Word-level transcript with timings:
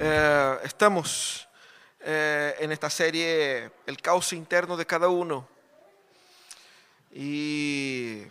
Eh, 0.00 0.58
estamos 0.62 1.48
eh, 1.98 2.54
en 2.60 2.70
esta 2.70 2.88
serie 2.88 3.72
El 3.84 4.00
caos 4.00 4.32
interno 4.32 4.76
de 4.76 4.86
cada 4.86 5.08
uno. 5.08 5.48
Y 7.10 8.22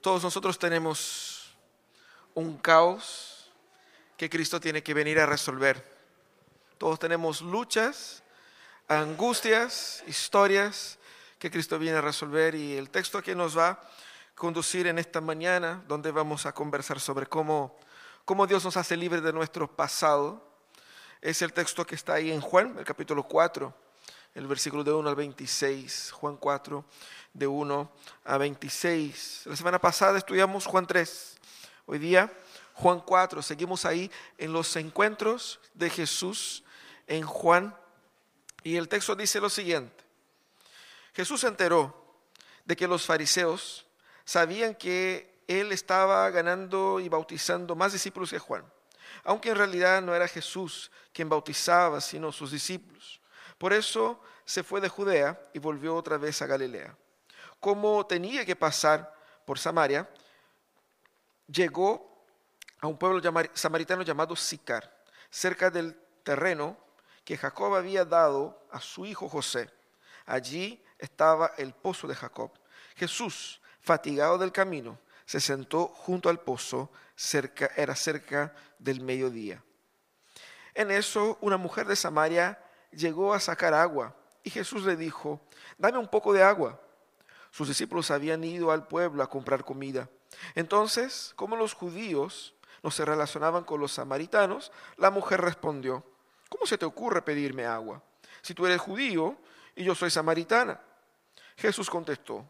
todos 0.00 0.22
nosotros 0.22 0.56
tenemos 0.56 1.56
un 2.34 2.56
caos 2.56 3.50
que 4.16 4.30
Cristo 4.30 4.60
tiene 4.60 4.80
que 4.80 4.94
venir 4.94 5.18
a 5.18 5.26
resolver. 5.26 5.84
Todos 6.78 7.00
tenemos 7.00 7.40
luchas, 7.40 8.22
angustias, 8.86 10.04
historias 10.06 11.00
que 11.40 11.50
Cristo 11.50 11.80
viene 11.80 11.98
a 11.98 12.02
resolver 12.02 12.54
y 12.54 12.76
el 12.76 12.90
texto 12.90 13.20
que 13.22 13.34
nos 13.34 13.58
va 13.58 13.70
a 13.70 13.80
conducir 14.36 14.86
en 14.86 15.00
esta 15.00 15.20
mañana, 15.20 15.82
donde 15.88 16.12
vamos 16.12 16.46
a 16.46 16.52
conversar 16.52 17.00
sobre 17.00 17.26
cómo 17.26 17.76
cómo 18.28 18.46
Dios 18.46 18.62
nos 18.62 18.76
hace 18.76 18.94
libres 18.94 19.22
de 19.22 19.32
nuestro 19.32 19.74
pasado. 19.74 20.46
Es 21.22 21.40
el 21.40 21.54
texto 21.54 21.86
que 21.86 21.94
está 21.94 22.12
ahí 22.12 22.30
en 22.30 22.42
Juan, 22.42 22.76
el 22.78 22.84
capítulo 22.84 23.22
4, 23.22 23.74
el 24.34 24.46
versículo 24.46 24.84
de 24.84 24.92
1 24.92 25.08
al 25.08 25.14
26. 25.14 26.10
Juan 26.12 26.36
4, 26.36 26.84
de 27.32 27.46
1 27.46 27.92
a 28.26 28.36
26. 28.36 29.44
La 29.46 29.56
semana 29.56 29.78
pasada 29.78 30.18
estudiamos 30.18 30.66
Juan 30.66 30.86
3. 30.86 31.38
Hoy 31.86 31.98
día, 31.98 32.30
Juan 32.74 33.00
4. 33.00 33.40
Seguimos 33.40 33.86
ahí 33.86 34.10
en 34.36 34.52
los 34.52 34.76
encuentros 34.76 35.58
de 35.72 35.88
Jesús 35.88 36.64
en 37.06 37.24
Juan. 37.24 37.74
Y 38.62 38.76
el 38.76 38.90
texto 38.90 39.16
dice 39.16 39.40
lo 39.40 39.48
siguiente. 39.48 40.04
Jesús 41.14 41.40
se 41.40 41.46
enteró 41.46 41.96
de 42.66 42.76
que 42.76 42.86
los 42.88 43.06
fariseos 43.06 43.86
sabían 44.26 44.74
que 44.74 45.37
él 45.48 45.72
estaba 45.72 46.30
ganando 46.30 47.00
y 47.00 47.08
bautizando 47.08 47.74
más 47.74 47.92
discípulos 47.92 48.30
que 48.30 48.38
Juan, 48.38 48.64
aunque 49.24 49.48
en 49.48 49.56
realidad 49.56 50.02
no 50.02 50.14
era 50.14 50.28
Jesús 50.28 50.92
quien 51.12 51.28
bautizaba, 51.28 52.00
sino 52.00 52.30
sus 52.30 52.52
discípulos. 52.52 53.20
Por 53.56 53.72
eso 53.72 54.20
se 54.44 54.62
fue 54.62 54.80
de 54.80 54.88
Judea 54.88 55.40
y 55.52 55.58
volvió 55.58 55.96
otra 55.96 56.18
vez 56.18 56.40
a 56.42 56.46
Galilea. 56.46 56.96
Como 57.58 58.06
tenía 58.06 58.44
que 58.44 58.54
pasar 58.54 59.12
por 59.44 59.58
Samaria, 59.58 60.08
llegó 61.46 62.24
a 62.80 62.86
un 62.86 62.98
pueblo 62.98 63.20
samaritano 63.54 64.02
llamado 64.02 64.36
Sicar, 64.36 65.02
cerca 65.30 65.70
del 65.70 65.98
terreno 66.22 66.76
que 67.24 67.36
Jacob 67.36 67.74
había 67.74 68.04
dado 68.04 68.66
a 68.70 68.80
su 68.80 69.06
hijo 69.06 69.28
José. 69.28 69.70
Allí 70.26 70.82
estaba 70.98 71.52
el 71.56 71.72
pozo 71.72 72.06
de 72.06 72.14
Jacob. 72.14 72.52
Jesús, 72.96 73.60
fatigado 73.80 74.38
del 74.38 74.52
camino, 74.52 74.98
se 75.28 75.40
sentó 75.40 75.88
junto 75.88 76.30
al 76.30 76.40
pozo, 76.40 76.90
cerca, 77.14 77.70
era 77.76 77.94
cerca 77.94 78.54
del 78.78 79.02
mediodía. 79.02 79.62
En 80.72 80.90
eso 80.90 81.36
una 81.42 81.58
mujer 81.58 81.86
de 81.86 81.96
Samaria 81.96 82.58
llegó 82.92 83.34
a 83.34 83.40
sacar 83.40 83.74
agua 83.74 84.16
y 84.42 84.48
Jesús 84.48 84.86
le 84.86 84.96
dijo, 84.96 85.38
dame 85.76 85.98
un 85.98 86.08
poco 86.08 86.32
de 86.32 86.42
agua. 86.42 86.80
Sus 87.50 87.68
discípulos 87.68 88.10
habían 88.10 88.42
ido 88.42 88.70
al 88.70 88.86
pueblo 88.86 89.22
a 89.22 89.28
comprar 89.28 89.66
comida. 89.66 90.08
Entonces, 90.54 91.34
como 91.36 91.56
los 91.56 91.74
judíos 91.74 92.54
no 92.82 92.90
se 92.90 93.04
relacionaban 93.04 93.64
con 93.64 93.80
los 93.80 93.92
samaritanos, 93.92 94.72
la 94.96 95.10
mujer 95.10 95.42
respondió, 95.42 96.06
¿cómo 96.48 96.64
se 96.64 96.78
te 96.78 96.86
ocurre 96.86 97.20
pedirme 97.20 97.66
agua? 97.66 98.02
Si 98.40 98.54
tú 98.54 98.64
eres 98.64 98.80
judío 98.80 99.36
y 99.76 99.84
yo 99.84 99.94
soy 99.94 100.08
samaritana. 100.08 100.80
Jesús 101.58 101.90
contestó, 101.90 102.48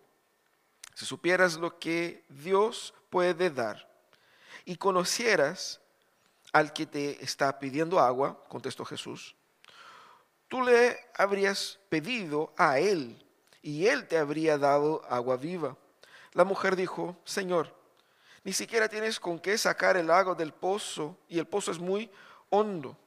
si 0.98 1.06
supieras 1.06 1.54
lo 1.54 1.78
que 1.78 2.24
Dios 2.28 2.92
puede 3.08 3.50
dar 3.50 3.88
y 4.64 4.74
conocieras 4.74 5.80
al 6.52 6.72
que 6.72 6.86
te 6.86 7.22
está 7.22 7.60
pidiendo 7.60 8.00
agua, 8.00 8.42
contestó 8.48 8.84
Jesús, 8.84 9.36
tú 10.48 10.60
le 10.60 10.98
habrías 11.16 11.78
pedido 11.88 12.52
a 12.56 12.80
él 12.80 13.24
y 13.62 13.86
él 13.86 14.08
te 14.08 14.18
habría 14.18 14.58
dado 14.58 15.04
agua 15.08 15.36
viva. 15.36 15.76
La 16.32 16.42
mujer 16.42 16.74
dijo, 16.74 17.16
Señor, 17.24 17.72
ni 18.42 18.52
siquiera 18.52 18.88
tienes 18.88 19.20
con 19.20 19.38
qué 19.38 19.56
sacar 19.56 19.96
el 19.96 20.10
agua 20.10 20.34
del 20.34 20.52
pozo 20.52 21.16
y 21.28 21.38
el 21.38 21.46
pozo 21.46 21.70
es 21.70 21.78
muy 21.78 22.10
hondo. 22.50 22.98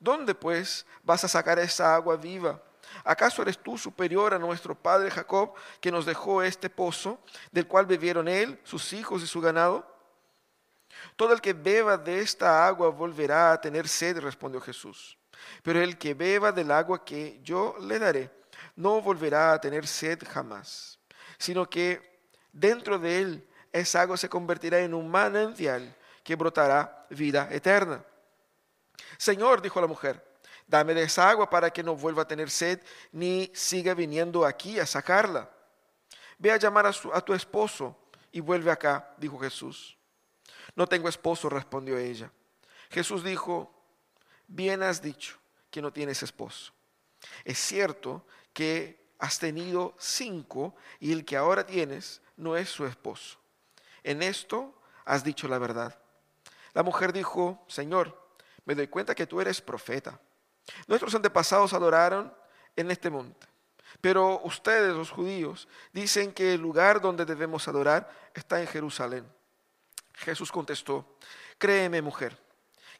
¿Dónde 0.00 0.34
pues 0.34 0.84
vas 1.04 1.22
a 1.22 1.28
sacar 1.28 1.60
esa 1.60 1.94
agua 1.94 2.16
viva? 2.16 2.60
¿Acaso 3.04 3.42
eres 3.42 3.58
tú 3.58 3.78
superior 3.78 4.34
a 4.34 4.38
nuestro 4.38 4.74
padre 4.74 5.10
Jacob, 5.10 5.54
que 5.80 5.90
nos 5.90 6.06
dejó 6.06 6.42
este 6.42 6.70
pozo, 6.70 7.20
del 7.52 7.66
cual 7.66 7.86
bebieron 7.86 8.28
él, 8.28 8.60
sus 8.64 8.92
hijos 8.92 9.22
y 9.22 9.26
su 9.26 9.40
ganado? 9.40 9.86
Todo 11.16 11.32
el 11.32 11.40
que 11.40 11.52
beba 11.52 11.96
de 11.96 12.20
esta 12.20 12.66
agua 12.66 12.88
volverá 12.88 13.52
a 13.52 13.60
tener 13.60 13.88
sed, 13.88 14.18
respondió 14.18 14.60
Jesús. 14.60 15.18
Pero 15.62 15.80
el 15.80 15.98
que 15.98 16.14
beba 16.14 16.52
del 16.52 16.70
agua 16.70 17.04
que 17.04 17.40
yo 17.42 17.76
le 17.80 17.98
daré, 17.98 18.30
no 18.74 19.00
volverá 19.00 19.52
a 19.52 19.60
tener 19.60 19.86
sed 19.86 20.22
jamás, 20.26 20.98
sino 21.38 21.68
que 21.68 22.28
dentro 22.52 22.98
de 22.98 23.20
él 23.20 23.48
esa 23.72 24.02
agua 24.02 24.16
se 24.16 24.28
convertirá 24.28 24.80
en 24.80 24.94
un 24.94 25.10
manantial 25.10 25.94
que 26.22 26.34
brotará 26.34 27.06
vida 27.10 27.48
eterna. 27.50 28.04
Señor, 29.18 29.60
dijo 29.62 29.80
la 29.80 29.86
mujer, 29.86 30.25
Dame 30.66 30.94
de 30.94 31.02
esa 31.02 31.30
agua 31.30 31.48
para 31.48 31.70
que 31.70 31.82
no 31.82 31.94
vuelva 31.94 32.22
a 32.22 32.28
tener 32.28 32.50
sed 32.50 32.80
ni 33.12 33.50
siga 33.54 33.94
viniendo 33.94 34.44
aquí 34.44 34.80
a 34.80 34.86
sacarla. 34.86 35.50
Ve 36.38 36.50
a 36.50 36.56
llamar 36.56 36.86
a, 36.86 37.20
tu 37.20 37.34
esposo 37.34 37.96
y 38.32 38.40
vuelve 38.40 38.70
acá, 38.70 39.14
dijo 39.16 39.38
Jesús. 39.38 39.96
No 40.74 40.86
tengo 40.86 41.08
esposo, 41.08 41.48
respondió 41.48 41.96
ella. 41.96 42.30
Jesús 42.90 43.22
dijo, 43.24 43.72
bien 44.46 44.82
has 44.82 45.00
dicho 45.00 45.38
que 45.70 45.80
no 45.80 45.92
tienes 45.92 46.22
esposo. 46.22 46.72
Es 47.44 47.58
cierto 47.58 48.26
que 48.52 49.06
has 49.18 49.38
tenido 49.38 49.94
cinco 49.98 50.74
y 51.00 51.12
el 51.12 51.24
que 51.24 51.36
ahora 51.36 51.64
tienes 51.64 52.20
no 52.36 52.56
es 52.56 52.68
su 52.68 52.84
esposo. 52.86 53.38
En 54.02 54.22
esto 54.22 54.74
has 55.04 55.24
dicho 55.24 55.48
la 55.48 55.58
verdad. 55.58 55.98
La 56.74 56.82
mujer 56.82 57.12
dijo, 57.12 57.64
Señor, 57.68 58.20
me 58.64 58.74
doy 58.74 58.88
cuenta 58.88 59.14
que 59.14 59.26
tú 59.26 59.40
eres 59.40 59.60
profeta. 59.60 60.20
Nuestros 60.86 61.14
antepasados 61.14 61.72
adoraron 61.72 62.32
en 62.74 62.90
este 62.90 63.10
monte, 63.10 63.46
pero 64.00 64.40
ustedes, 64.44 64.94
los 64.94 65.10
judíos, 65.10 65.68
dicen 65.92 66.32
que 66.32 66.54
el 66.54 66.60
lugar 66.60 67.00
donde 67.00 67.24
debemos 67.24 67.66
adorar 67.68 68.10
está 68.34 68.60
en 68.60 68.66
Jerusalén. 68.66 69.26
Jesús 70.14 70.50
contestó, 70.50 71.16
créeme 71.58 72.02
mujer, 72.02 72.38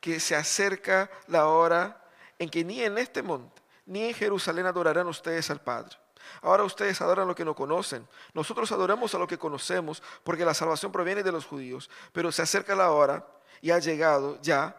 que 0.00 0.20
se 0.20 0.36
acerca 0.36 1.10
la 1.26 1.46
hora 1.46 2.02
en 2.38 2.48
que 2.48 2.64
ni 2.64 2.82
en 2.82 2.98
este 2.98 3.22
monte 3.22 3.62
ni 3.86 4.04
en 4.04 4.14
Jerusalén 4.14 4.66
adorarán 4.66 5.06
ustedes 5.06 5.48
al 5.50 5.60
Padre. 5.60 5.96
Ahora 6.42 6.64
ustedes 6.64 7.00
adoran 7.00 7.28
lo 7.28 7.34
que 7.34 7.44
no 7.44 7.54
conocen. 7.54 8.06
Nosotros 8.34 8.70
adoramos 8.72 9.14
a 9.14 9.18
lo 9.18 9.28
que 9.28 9.38
conocemos 9.38 10.02
porque 10.24 10.44
la 10.44 10.54
salvación 10.54 10.90
proviene 10.90 11.22
de 11.22 11.30
los 11.30 11.46
judíos. 11.46 11.88
Pero 12.12 12.32
se 12.32 12.42
acerca 12.42 12.74
la 12.74 12.90
hora 12.90 13.24
y 13.60 13.70
ha 13.70 13.78
llegado 13.78 14.40
ya 14.42 14.76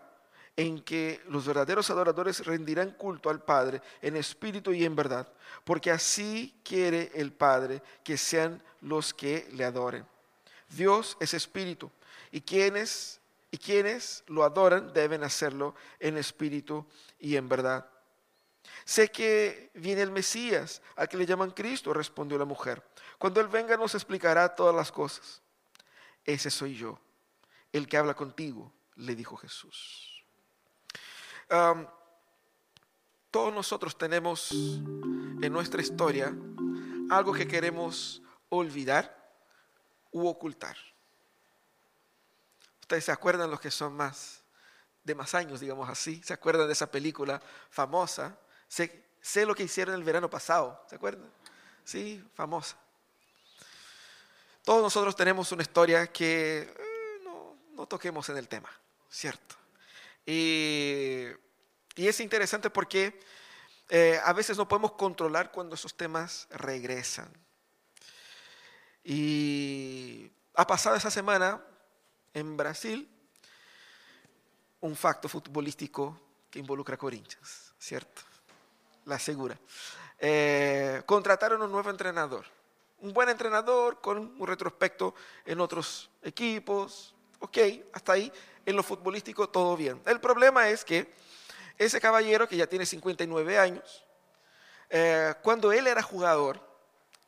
en 0.58 0.82
que 0.82 1.22
los 1.30 1.46
verdaderos 1.46 1.90
adoradores 1.92 2.44
rendirán 2.44 2.92
culto 2.92 3.30
al 3.30 3.44
Padre 3.44 3.80
en 4.02 4.18
espíritu 4.18 4.74
y 4.74 4.84
en 4.84 4.96
verdad, 4.96 5.32
porque 5.64 5.92
así 5.92 6.60
quiere 6.64 7.12
el 7.14 7.32
Padre 7.32 7.84
que 8.04 8.18
sean 8.18 8.62
los 8.82 9.14
que 9.14 9.48
le 9.54 9.64
adoren. 9.64 10.06
Dios 10.68 11.16
es 11.20 11.36
espíritu 11.36 11.92
y 12.32 12.42
quienes 12.42 13.22
y 13.50 13.60
quienes 13.60 14.24
lo 14.28 14.44
adoran 14.44 14.92
deben 14.92 15.24
hacerlo 15.24 15.76
en 16.00 16.18
espíritu 16.18 16.86
y 17.20 17.38
en 17.38 17.48
verdad. 17.48 17.88
Sé 18.84 19.10
que 19.10 19.70
viene 19.76 20.02
el 20.02 20.12
Mesías, 20.12 20.82
al 20.98 21.08
que 21.08 21.16
le 21.16 21.26
llaman 21.26 21.52
Cristo, 21.52 21.94
respondió 21.94 22.38
la 22.38 22.44
mujer. 22.44 22.84
Cuando 23.18 23.40
Él 23.40 23.48
venga 23.48 23.78
nos 23.78 23.96
explicará 23.96 24.54
todas 24.54 24.76
las 24.76 24.92
cosas. 24.92 25.42
Ese 26.26 26.50
soy 26.50 26.76
yo, 26.76 27.00
el 27.72 27.88
que 27.88 27.96
habla 27.96 28.16
contigo, 28.16 28.74
le 28.96 29.16
dijo 29.16 29.38
Jesús 29.38 30.17
todos 33.32 33.54
nosotros 33.54 33.98
tenemos 33.98 34.52
en 34.52 35.52
nuestra 35.52 35.82
historia 35.82 36.34
algo 37.10 37.34
que 37.34 37.48
queremos 37.48 38.22
olvidar 38.50 39.16
u 40.12 40.28
ocultar. 40.28 40.78
Ustedes 42.82 43.06
se 43.06 43.12
acuerdan 43.12 43.52
los 43.52 43.60
que 43.60 43.72
son 43.72 43.94
más 43.96 44.44
de 45.04 45.16
más 45.16 45.36
años, 45.36 45.60
digamos 45.60 45.90
así, 45.90 46.22
se 46.24 46.34
acuerdan 46.34 46.68
de 46.68 46.74
esa 46.74 46.90
película 46.90 47.42
famosa. 47.70 48.38
Sé, 48.68 49.06
sé 49.22 49.46
lo 49.46 49.56
que 49.56 49.64
hicieron 49.64 49.96
el 49.96 50.04
verano 50.04 50.30
pasado, 50.30 50.86
¿se 50.90 50.96
acuerdan? 50.96 51.30
Sí, 51.84 52.24
famosa. 52.34 52.78
Todos 54.64 54.82
nosotros 54.82 55.16
tenemos 55.16 55.52
una 55.54 55.64
historia 55.64 56.08
que 56.08 56.60
eh, 56.60 57.22
no, 57.24 57.58
no 57.74 57.86
toquemos 57.88 58.28
en 58.30 58.38
el 58.38 58.48
tema, 58.48 58.70
¿cierto? 59.10 59.57
Y, 60.28 61.30
es 61.96 62.20
interesante 62.20 62.70
porque 62.70 63.18
eh, 63.90 64.20
a 64.24 64.34
veces 64.34 64.58
no 64.58 64.68
podemos 64.68 64.92
controlar 64.92 65.52
cuando 65.52 65.76
esos 65.76 65.96
temas 65.96 66.48
regresan. 66.52 67.32
Y 69.04 70.30
ha 70.54 70.68
pasado 70.68 70.98
esa 70.98 71.10
semana 71.10 71.64
en 72.34 72.58
Brasil 72.58 73.10
un 74.82 74.96
facto 74.98 75.30
futbolístico 75.30 76.20
que 76.52 76.60
involucra 76.60 76.96
a 76.96 76.98
Corinthians, 76.98 77.74
¿cierto? 77.80 78.22
La 79.06 79.16
asegura. 79.16 79.58
Eh, 80.20 81.04
contrataron 81.06 81.62
un 81.62 81.72
nuevo 81.72 81.90
entrenador. 81.90 82.46
Un 83.00 83.14
buen 83.14 83.30
entrenador 83.30 84.02
con 84.02 84.18
un 84.18 84.48
retrospecto 84.48 85.16
en 85.46 85.62
otros 85.62 86.10
equipos. 86.22 87.16
Ok, 87.40 87.58
hasta 87.94 88.12
ahí 88.14 88.32
en 88.68 88.76
lo 88.76 88.84
futbolístico 88.84 89.50
todo 89.50 89.78
bien. 89.78 90.02
El 90.06 90.20
problema 90.20 90.68
es 90.70 90.84
que 90.84 91.14
ese 91.78 92.02
caballero 92.02 92.50
que 92.50 92.58
ya 92.58 92.68
tiene 92.68 92.86
59 92.86 93.58
años, 93.58 94.06
eh, 94.90 95.34
cuando 95.42 95.72
él 95.72 95.88
era 95.88 96.04
jugador, 96.04 96.60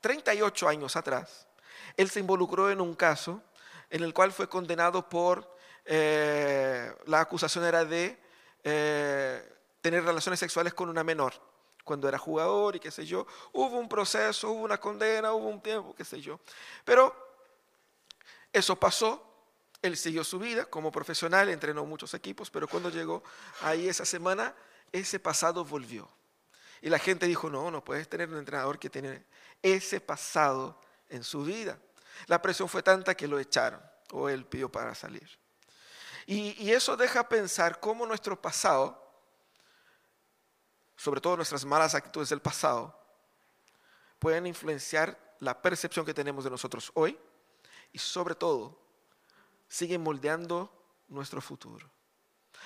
38 0.02 0.68
años 0.68 0.98
atrás, 0.98 1.48
él 1.96 2.10
se 2.10 2.20
involucró 2.20 2.70
en 2.70 2.82
un 2.82 2.94
caso 2.94 3.42
en 3.90 4.04
el 4.04 4.14
cual 4.14 4.34
fue 4.34 4.50
condenado 4.50 5.08
por, 5.08 5.56
eh, 5.86 6.94
la 7.06 7.22
acusación 7.22 7.64
era 7.64 7.86
de 7.86 8.20
tener 9.82 10.04
relaciones 10.04 10.40
sexuales 10.40 10.74
con 10.74 10.90
una 10.90 11.04
menor 11.04 11.34
cuando 11.86 12.08
era 12.10 12.18
jugador 12.18 12.76
y 12.76 12.80
qué 12.82 12.92
sé 12.92 13.06
yo. 13.06 13.26
Hubo 13.54 13.80
un 13.80 13.88
proceso, 13.88 14.52
hubo 14.52 14.64
una 14.64 14.78
condena, 14.78 15.34
hubo 15.34 15.48
un 15.48 15.62
tiempo, 15.62 15.96
qué 15.96 16.04
sé 16.04 16.20
yo. 16.20 16.40
Pero 16.84 17.16
eso 18.52 18.76
pasó, 18.76 19.29
él 19.82 19.98
siguió 19.98 20.24
su 20.24 20.40
vida 20.40 20.66
como 20.66 20.92
profesional, 20.92 21.50
entrenó 21.50 21.86
muchos 21.86 22.14
equipos, 22.14 22.50
pero 22.50 22.68
cuando 22.68 22.90
llegó 22.90 23.24
ahí 23.62 23.88
esa 23.88 24.06
semana, 24.06 24.54
ese 24.92 25.20
pasado 25.20 25.64
volvió. 25.64 26.10
Y 26.82 26.90
la 26.90 27.00
gente 27.00 27.26
dijo, 27.26 27.50
no, 27.50 27.72
no 27.72 27.84
puedes 27.84 28.08
tener 28.08 28.30
un 28.30 28.38
entrenador 28.38 28.80
que 28.80 28.90
tiene 28.90 29.26
ese 29.62 30.00
pasado 30.00 30.80
en 31.10 31.24
su 31.24 31.44
vida. 31.44 31.78
La 32.28 32.42
presión 32.42 32.70
fue 32.70 32.84
tanta 32.84 33.16
que 33.16 33.28
lo 33.28 33.40
echaron 33.40 33.82
o 34.12 34.30
él 34.30 34.46
pidió 34.46 34.70
para 34.72 34.96
salir. 34.96 35.30
Y, 36.26 36.62
y 36.64 36.72
eso 36.72 36.96
deja 36.96 37.28
pensar 37.28 37.80
cómo 37.80 38.06
nuestro 38.06 38.42
pasado 38.42 39.10
sobre 41.00 41.22
todo 41.22 41.38
nuestras 41.38 41.64
malas 41.64 41.96
actitudes 41.96 42.28
del 42.28 42.42
pasado, 42.42 42.94
pueden 44.20 44.46
influenciar 44.46 45.18
la 45.40 45.62
percepción 45.62 46.06
que 46.06 46.14
tenemos 46.14 46.44
de 46.44 46.50
nosotros 46.50 46.92
hoy 46.94 47.18
y 47.94 48.00
sobre 48.00 48.36
todo 48.36 48.78
siguen 49.70 50.02
moldeando 50.02 50.70
nuestro 51.08 51.40
futuro. 51.40 51.90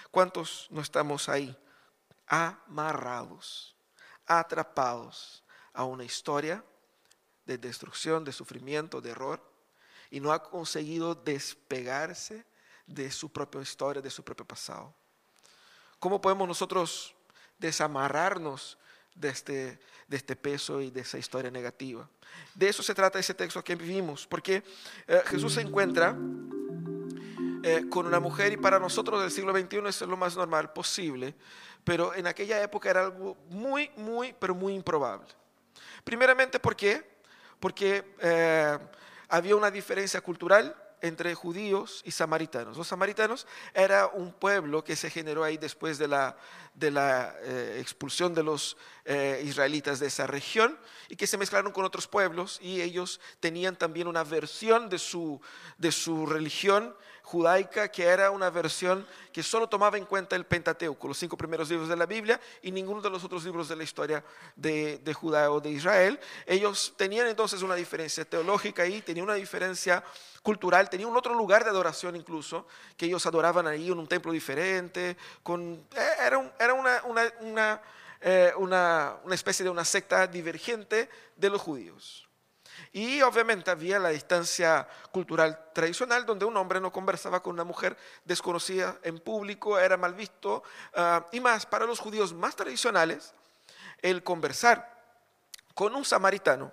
¿Cuántos 0.09 0.67
no 0.71 0.81
estamos 0.81 1.29
ahí 1.29 1.55
amarrados, 2.25 3.75
atrapados 4.25 5.43
a 5.73 5.83
una 5.83 6.03
historia 6.03 6.63
de 7.45 7.57
destrucción, 7.57 8.23
de 8.23 8.31
sufrimiento, 8.31 9.01
de 9.01 9.11
error 9.11 9.43
y 10.09 10.19
no 10.19 10.31
ha 10.31 10.41
conseguido 10.41 11.13
despegarse 11.13 12.45
de 12.87 13.11
su 13.11 13.31
propia 13.31 13.61
historia, 13.61 14.01
de 14.01 14.09
su 14.09 14.23
propio 14.23 14.45
pasado? 14.45 14.95
¿Cómo 15.99 16.21
podemos 16.21 16.47
nosotros 16.47 17.13
desamarrarnos 17.57 18.77
de 19.15 19.29
este, 19.29 19.79
de 20.07 20.17
este 20.17 20.35
peso 20.35 20.81
y 20.81 20.91
de 20.91 21.01
esa 21.01 21.17
historia 21.17 21.51
negativa. 21.51 22.09
De 22.55 22.67
eso 22.67 22.81
se 22.81 22.95
trata 22.95 23.19
ese 23.19 23.33
texto 23.33 23.63
que 23.63 23.75
vivimos, 23.75 24.27
porque 24.27 24.63
eh, 25.07 25.21
Jesús 25.25 25.53
se 25.53 25.61
encuentra 25.61 26.17
eh, 27.63 27.85
con 27.89 28.05
una 28.05 28.19
mujer 28.19 28.53
y 28.53 28.57
para 28.57 28.77
nosotros 28.77 29.21
del 29.21 29.31
siglo 29.31 29.51
XXI 29.57 29.87
es 29.87 30.01
lo 30.01 30.17
más 30.17 30.35
normal 30.35 30.73
posible, 30.73 31.33
pero 31.83 32.13
en 32.13 32.27
aquella 32.27 32.61
época 32.61 32.89
era 32.89 33.05
algo 33.05 33.37
muy, 33.49 33.89
muy, 33.95 34.35
pero 34.37 34.53
muy 34.53 34.73
improbable. 34.73 35.27
Primeramente, 36.03 36.59
¿por 36.59 36.75
qué? 36.75 37.03
Porque 37.59 38.15
eh, 38.19 38.77
había 39.29 39.55
una 39.55 39.71
diferencia 39.71 40.21
cultural 40.21 40.75
entre 41.03 41.35
judíos 41.35 42.01
y 42.05 42.11
samaritanos. 42.11 42.77
Los 42.77 42.87
samaritanos 42.87 43.45
era 43.73 44.07
un 44.07 44.31
pueblo 44.31 44.85
que 44.85 44.95
se 44.95 45.09
generó 45.09 45.43
ahí 45.43 45.57
después 45.57 45.97
de 45.97 46.07
la, 46.07 46.37
de 46.73 46.91
la 46.91 47.35
eh, 47.41 47.77
expulsión 47.81 48.33
de 48.33 48.41
los 48.41 48.77
eh, 49.03 49.43
israelitas 49.45 49.99
de 49.99 50.07
esa 50.07 50.27
región 50.27 50.79
y 51.09 51.17
que 51.17 51.27
se 51.27 51.37
mezclaron 51.37 51.73
con 51.73 51.83
otros 51.83 52.07
pueblos 52.07 52.57
y 52.61 52.81
ellos 52.81 53.19
tenían 53.41 53.75
también 53.75 54.07
una 54.07 54.23
versión 54.23 54.87
de 54.87 54.97
su, 54.97 55.41
de 55.77 55.91
su 55.91 56.25
religión 56.25 56.95
judaica 57.23 57.87
que 57.87 58.03
era 58.03 58.29
una 58.29 58.49
versión 58.49 59.07
que 59.31 59.41
solo 59.41 59.67
tomaba 59.67 59.97
en 59.97 60.05
cuenta 60.05 60.35
el 60.35 60.45
Pentateuco, 60.45 61.07
los 61.07 61.17
cinco 61.17 61.35
primeros 61.35 61.69
libros 61.69 61.89
de 61.89 61.95
la 61.95 62.05
Biblia 62.05 62.39
y 62.61 62.71
ninguno 62.71 63.01
de 63.01 63.09
los 63.09 63.23
otros 63.23 63.43
libros 63.43 63.67
de 63.69 63.75
la 63.75 63.83
historia 63.83 64.23
de, 64.55 64.99
de 64.99 65.13
Judá 65.13 65.49
o 65.49 65.59
de 65.59 65.71
Israel. 65.71 66.19
Ellos 66.45 66.93
tenían 66.95 67.27
entonces 67.27 67.61
una 67.61 67.75
diferencia 67.75 68.25
teológica 68.25 68.83
ahí, 68.83 69.01
tenían 69.01 69.23
una 69.23 69.35
diferencia 69.35 70.03
cultural, 70.43 70.89
tenían 70.89 71.09
un 71.09 71.17
otro 71.17 71.33
lugar 71.33 71.63
de 71.63 71.69
adoración 71.69 72.15
incluso, 72.15 72.67
que 72.97 73.05
ellos 73.05 73.25
adoraban 73.25 73.65
ahí 73.65 73.89
en 73.89 73.97
un 73.97 74.07
templo 74.07 74.31
diferente, 74.33 75.11
eh, 75.11 76.15
era, 76.19 76.53
era 76.59 76.73
una, 76.73 77.01
una, 77.39 77.81
eh, 78.21 78.51
una, 78.57 79.15
una 79.23 79.35
especie 79.35 79.63
de 79.63 79.69
una 79.69 79.85
secta 79.85 80.27
divergente 80.27 81.09
de 81.37 81.49
los 81.49 81.61
judíos. 81.61 82.27
Y 82.91 83.21
obviamente 83.21 83.71
había 83.71 83.99
la 83.99 84.09
distancia 84.09 84.87
cultural 85.11 85.71
tradicional 85.73 86.25
donde 86.25 86.45
un 86.45 86.55
hombre 86.57 86.79
no 86.79 86.91
conversaba 86.91 87.41
con 87.41 87.53
una 87.53 87.63
mujer 87.63 87.97
desconocida 88.25 88.97
en 89.03 89.19
público, 89.19 89.79
era 89.79 89.97
mal 89.97 90.13
visto. 90.13 90.63
Ah, 90.95 91.25
y 91.31 91.39
más, 91.39 91.65
para 91.65 91.85
los 91.85 91.99
judíos 91.99 92.33
más 92.33 92.55
tradicionales, 92.55 93.33
el 94.01 94.23
conversar 94.23 95.01
con 95.73 95.95
un 95.95 96.05
samaritano 96.05 96.71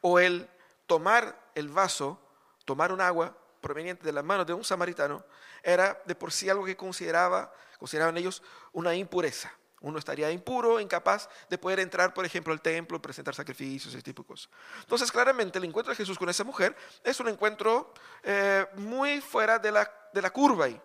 o 0.00 0.18
el 0.18 0.48
tomar 0.86 1.50
el 1.54 1.68
vaso, 1.68 2.20
tomar 2.64 2.92
un 2.92 3.00
agua 3.00 3.36
proveniente 3.60 4.04
de 4.04 4.12
las 4.12 4.24
manos 4.24 4.46
de 4.46 4.54
un 4.54 4.64
samaritano, 4.64 5.24
era 5.62 6.00
de 6.04 6.14
por 6.14 6.32
sí 6.32 6.50
algo 6.50 6.64
que 6.64 6.76
consideraba, 6.76 7.52
consideraban 7.78 8.16
ellos 8.16 8.42
una 8.72 8.94
impureza. 8.94 9.52
Uno 9.84 9.98
estaría 9.98 10.30
impuro, 10.30 10.80
incapaz 10.80 11.28
de 11.50 11.58
poder 11.58 11.78
entrar, 11.78 12.14
por 12.14 12.24
ejemplo, 12.24 12.54
al 12.54 12.62
templo, 12.62 13.02
presentar 13.02 13.34
sacrificios, 13.34 13.92
ese 13.92 14.02
tipo 14.02 14.22
de 14.22 14.28
cosas. 14.28 14.48
Entonces, 14.80 15.12
claramente, 15.12 15.58
el 15.58 15.64
encuentro 15.64 15.90
de 15.92 15.96
Jesús 15.96 16.18
con 16.18 16.30
esa 16.30 16.42
mujer 16.42 16.74
es 17.02 17.20
un 17.20 17.28
encuentro 17.28 17.92
eh, 18.22 18.66
muy 18.76 19.20
fuera 19.20 19.58
de 19.58 19.70
la, 19.70 19.92
de 20.10 20.22
la 20.22 20.30
curva 20.30 20.64
ahí. 20.64 20.80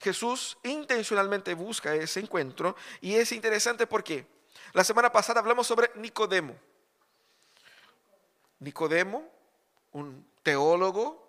Jesús 0.00 0.56
intencionalmente 0.62 1.52
busca 1.54 1.96
ese 1.96 2.20
encuentro 2.20 2.76
y 3.00 3.16
es 3.16 3.32
interesante 3.32 3.88
porque 3.88 4.24
la 4.72 4.84
semana 4.84 5.10
pasada 5.10 5.40
hablamos 5.40 5.66
sobre 5.66 5.90
Nicodemo. 5.96 6.54
Nicodemo, 8.60 9.28
un 9.90 10.24
teólogo, 10.44 11.28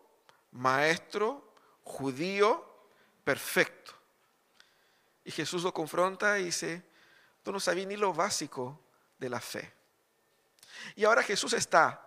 maestro, 0.51 1.53
judío, 1.81 2.63
perfecto. 3.23 3.96
Y 5.27 5.31
Jesús 5.31 5.61
lo 5.63 5.73
confronta 5.73 6.39
y 6.39 6.45
dice, 6.45 6.81
tú 7.43 7.51
no 7.51 7.59
sabías 7.59 7.85
ni 7.85 7.97
lo 7.97 8.13
básico 8.13 8.79
de 9.17 9.29
la 9.29 9.41
fe. 9.41 9.73
Y 10.95 11.03
ahora 11.03 11.21
Jesús 11.21 11.51
está 11.51 12.01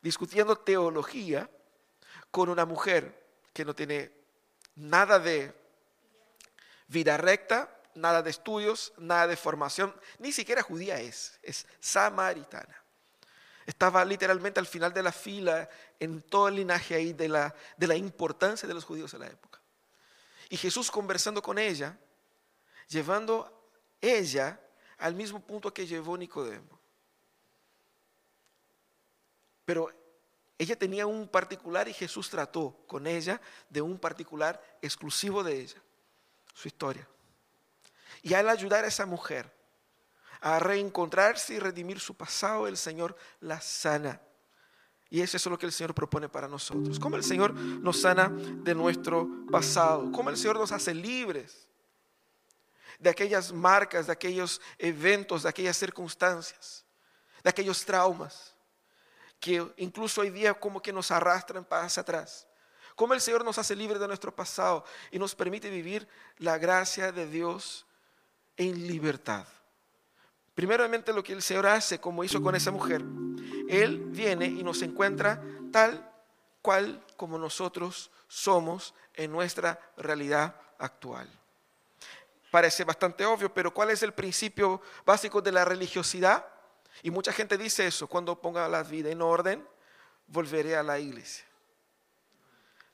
discutiendo 0.00 0.54
teología 0.54 1.50
con 2.30 2.48
una 2.48 2.64
mujer 2.64 3.26
que 3.52 3.64
no 3.64 3.74
tiene 3.74 4.12
nada 4.76 5.18
de 5.18 5.52
vida 6.86 7.16
recta, 7.16 7.76
nada 7.96 8.22
de 8.22 8.30
estudios, 8.30 8.92
nada 8.98 9.26
de 9.26 9.36
formación, 9.36 9.92
ni 10.20 10.30
siquiera 10.30 10.62
judía 10.62 11.00
es, 11.00 11.40
es 11.42 11.66
samaritana. 11.80 12.84
Estaba 13.66 14.04
literalmente 14.04 14.60
al 14.60 14.66
final 14.68 14.92
de 14.92 15.02
la 15.02 15.10
fila 15.10 15.68
en 15.98 16.22
todo 16.22 16.46
el 16.46 16.54
linaje 16.54 16.94
ahí 16.94 17.14
de 17.14 17.28
la, 17.28 17.52
de 17.76 17.88
la 17.88 17.96
importancia 17.96 18.68
de 18.68 18.74
los 18.74 18.84
judíos 18.84 19.12
en 19.14 19.20
la 19.20 19.26
época. 19.26 19.60
Y 20.48 20.56
Jesús 20.56 20.88
conversando 20.88 21.42
con 21.42 21.58
ella, 21.58 21.98
llevando 22.90 23.50
ella 24.00 24.60
al 24.98 25.14
mismo 25.14 25.40
punto 25.40 25.72
que 25.72 25.86
llevó 25.86 26.16
Nicodemo. 26.18 26.78
Pero 29.64 29.90
ella 30.58 30.76
tenía 30.76 31.06
un 31.06 31.28
particular 31.28 31.88
y 31.88 31.94
Jesús 31.94 32.28
trató 32.28 32.76
con 32.86 33.06
ella 33.06 33.40
de 33.68 33.80
un 33.80 33.98
particular 33.98 34.60
exclusivo 34.82 35.42
de 35.42 35.60
ella, 35.60 35.80
su 36.52 36.68
historia. 36.68 37.08
Y 38.22 38.34
al 38.34 38.48
ayudar 38.48 38.84
a 38.84 38.88
esa 38.88 39.06
mujer 39.06 39.50
a 40.42 40.58
reencontrarse 40.58 41.54
y 41.54 41.58
redimir 41.58 42.00
su 42.00 42.14
pasado, 42.14 42.66
el 42.66 42.76
Señor 42.76 43.16
la 43.40 43.60
sana. 43.60 44.20
Y 45.08 45.20
eso 45.20 45.36
es 45.36 45.46
lo 45.46 45.58
que 45.58 45.66
el 45.66 45.72
Señor 45.72 45.94
propone 45.94 46.28
para 46.28 46.48
nosotros. 46.48 46.98
Cómo 46.98 47.16
el 47.16 47.24
Señor 47.24 47.54
nos 47.54 48.00
sana 48.00 48.28
de 48.28 48.74
nuestro 48.74 49.28
pasado. 49.50 50.10
Cómo 50.12 50.30
el 50.30 50.36
Señor 50.36 50.58
nos 50.58 50.72
hace 50.72 50.94
libres 50.94 51.69
de 53.00 53.10
aquellas 53.10 53.52
marcas, 53.52 54.06
de 54.06 54.12
aquellos 54.12 54.60
eventos, 54.78 55.42
de 55.42 55.48
aquellas 55.48 55.76
circunstancias, 55.76 56.84
de 57.42 57.50
aquellos 57.50 57.84
traumas 57.84 58.54
que 59.40 59.66
incluso 59.78 60.20
hoy 60.20 60.30
día 60.30 60.52
como 60.52 60.82
que 60.82 60.92
nos 60.92 61.10
arrastran 61.10 61.64
para 61.64 61.84
hacia 61.84 62.02
atrás. 62.02 62.46
Como 62.94 63.14
el 63.14 63.20
Señor 63.22 63.42
nos 63.42 63.56
hace 63.56 63.74
libre 63.74 63.98
de 63.98 64.06
nuestro 64.06 64.34
pasado 64.34 64.84
y 65.10 65.18
nos 65.18 65.34
permite 65.34 65.70
vivir 65.70 66.06
la 66.36 66.58
gracia 66.58 67.10
de 67.10 67.26
Dios 67.26 67.86
en 68.58 68.86
libertad. 68.86 69.46
Primeramente 70.54 71.14
lo 71.14 71.22
que 71.22 71.32
el 71.32 71.40
Señor 71.40 71.66
hace, 71.66 71.98
como 71.98 72.22
hizo 72.22 72.42
con 72.42 72.54
esa 72.54 72.70
mujer, 72.70 73.00
Él 73.70 74.02
viene 74.08 74.44
y 74.44 74.62
nos 74.62 74.82
encuentra 74.82 75.42
tal 75.72 76.06
cual 76.60 77.02
como 77.16 77.38
nosotros 77.38 78.10
somos 78.28 78.94
en 79.14 79.32
nuestra 79.32 79.80
realidad 79.96 80.54
actual. 80.78 81.39
Parece 82.50 82.84
bastante 82.84 83.24
obvio, 83.24 83.52
pero 83.52 83.72
¿cuál 83.72 83.90
es 83.90 84.02
el 84.02 84.12
principio 84.12 84.80
básico 85.04 85.40
de 85.40 85.52
la 85.52 85.64
religiosidad? 85.64 86.46
Y 87.02 87.10
mucha 87.10 87.32
gente 87.32 87.56
dice 87.56 87.86
eso, 87.86 88.06
cuando 88.06 88.40
ponga 88.40 88.68
la 88.68 88.82
vida 88.82 89.10
en 89.10 89.22
orden, 89.22 89.66
volveré 90.26 90.76
a 90.76 90.82
la 90.82 90.98
iglesia. 90.98 91.44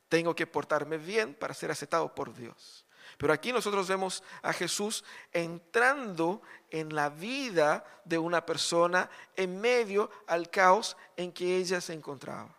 Tengo 0.08 0.34
que 0.34 0.46
portarme 0.46 0.98
bien 0.98 1.34
para 1.34 1.54
ser 1.54 1.70
aceptado 1.70 2.14
por 2.14 2.34
Dios. 2.34 2.84
Pero 3.18 3.32
aquí 3.32 3.52
nosotros 3.52 3.88
vemos 3.88 4.22
a 4.42 4.52
Jesús 4.52 5.04
entrando 5.32 6.42
en 6.70 6.94
la 6.94 7.08
vida 7.08 7.84
de 8.04 8.18
una 8.18 8.44
persona 8.44 9.08
en 9.34 9.60
medio 9.60 10.10
al 10.26 10.50
caos 10.50 10.96
en 11.16 11.32
que 11.32 11.56
ella 11.56 11.80
se 11.80 11.94
encontraba. 11.94 12.54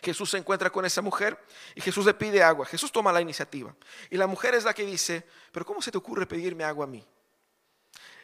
Jesús 0.00 0.30
se 0.30 0.38
encuentra 0.38 0.70
con 0.70 0.84
esa 0.84 1.02
mujer 1.02 1.38
y 1.74 1.80
Jesús 1.80 2.06
le 2.06 2.14
pide 2.14 2.42
agua. 2.42 2.64
Jesús 2.66 2.90
toma 2.90 3.12
la 3.12 3.20
iniciativa. 3.20 3.74
Y 4.10 4.16
la 4.16 4.26
mujer 4.26 4.54
es 4.54 4.64
la 4.64 4.72
que 4.72 4.84
dice, 4.84 5.26
pero 5.50 5.66
¿cómo 5.66 5.82
se 5.82 5.90
te 5.90 5.98
ocurre 5.98 6.26
pedirme 6.26 6.64
agua 6.64 6.84
a 6.84 6.88
mí? 6.88 7.06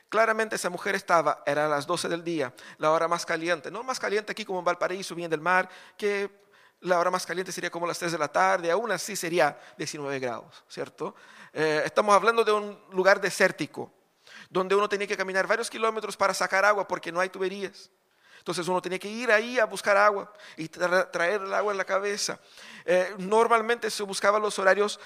Claramente 0.08 0.56
esa 0.56 0.70
mujer 0.70 0.94
estaba, 0.94 1.42
era 1.44 1.68
las 1.68 1.86
12 1.86 2.08
del 2.08 2.24
día, 2.24 2.54
la 2.78 2.92
hora 2.92 3.08
más 3.08 3.26
caliente. 3.26 3.70
No 3.70 3.82
más 3.82 4.00
caliente 4.00 4.32
aquí 4.32 4.44
como 4.44 4.60
en 4.60 4.64
Valparaíso, 4.64 5.14
bien 5.14 5.30
del 5.30 5.42
mar, 5.42 5.68
que 5.98 6.30
la 6.80 6.98
hora 6.98 7.10
más 7.10 7.26
caliente 7.26 7.52
sería 7.52 7.70
como 7.70 7.86
las 7.86 7.98
3 7.98 8.12
de 8.12 8.18
la 8.18 8.28
tarde, 8.28 8.70
aún 8.70 8.90
así 8.90 9.16
sería 9.16 9.58
19 9.76 10.18
grados, 10.18 10.64
¿cierto? 10.68 11.14
Eh, 11.52 11.82
estamos 11.84 12.14
hablando 12.14 12.44
de 12.44 12.52
un 12.52 12.78
lugar 12.92 13.20
desértico, 13.20 13.92
donde 14.48 14.74
uno 14.74 14.88
tenía 14.88 15.06
que 15.06 15.16
caminar 15.16 15.46
varios 15.46 15.68
kilómetros 15.68 16.16
para 16.16 16.32
sacar 16.32 16.64
agua 16.64 16.86
porque 16.88 17.12
no 17.12 17.20
hay 17.20 17.28
tuberías. 17.28 17.90
Entonces 18.48 18.66
uno 18.66 18.80
tenía 18.80 18.98
que 18.98 19.10
ir 19.10 19.30
ahí 19.30 19.58
a 19.58 19.66
buscar 19.66 19.94
agua 19.98 20.32
y 20.56 20.68
traer 20.68 21.42
el 21.42 21.52
agua 21.52 21.70
en 21.70 21.76
la 21.76 21.84
cabeza. 21.84 22.40
Eh, 22.86 23.14
normalmente 23.18 23.90
se 23.90 24.02
buscaban 24.04 24.40
los 24.40 24.58
horarios 24.58 24.98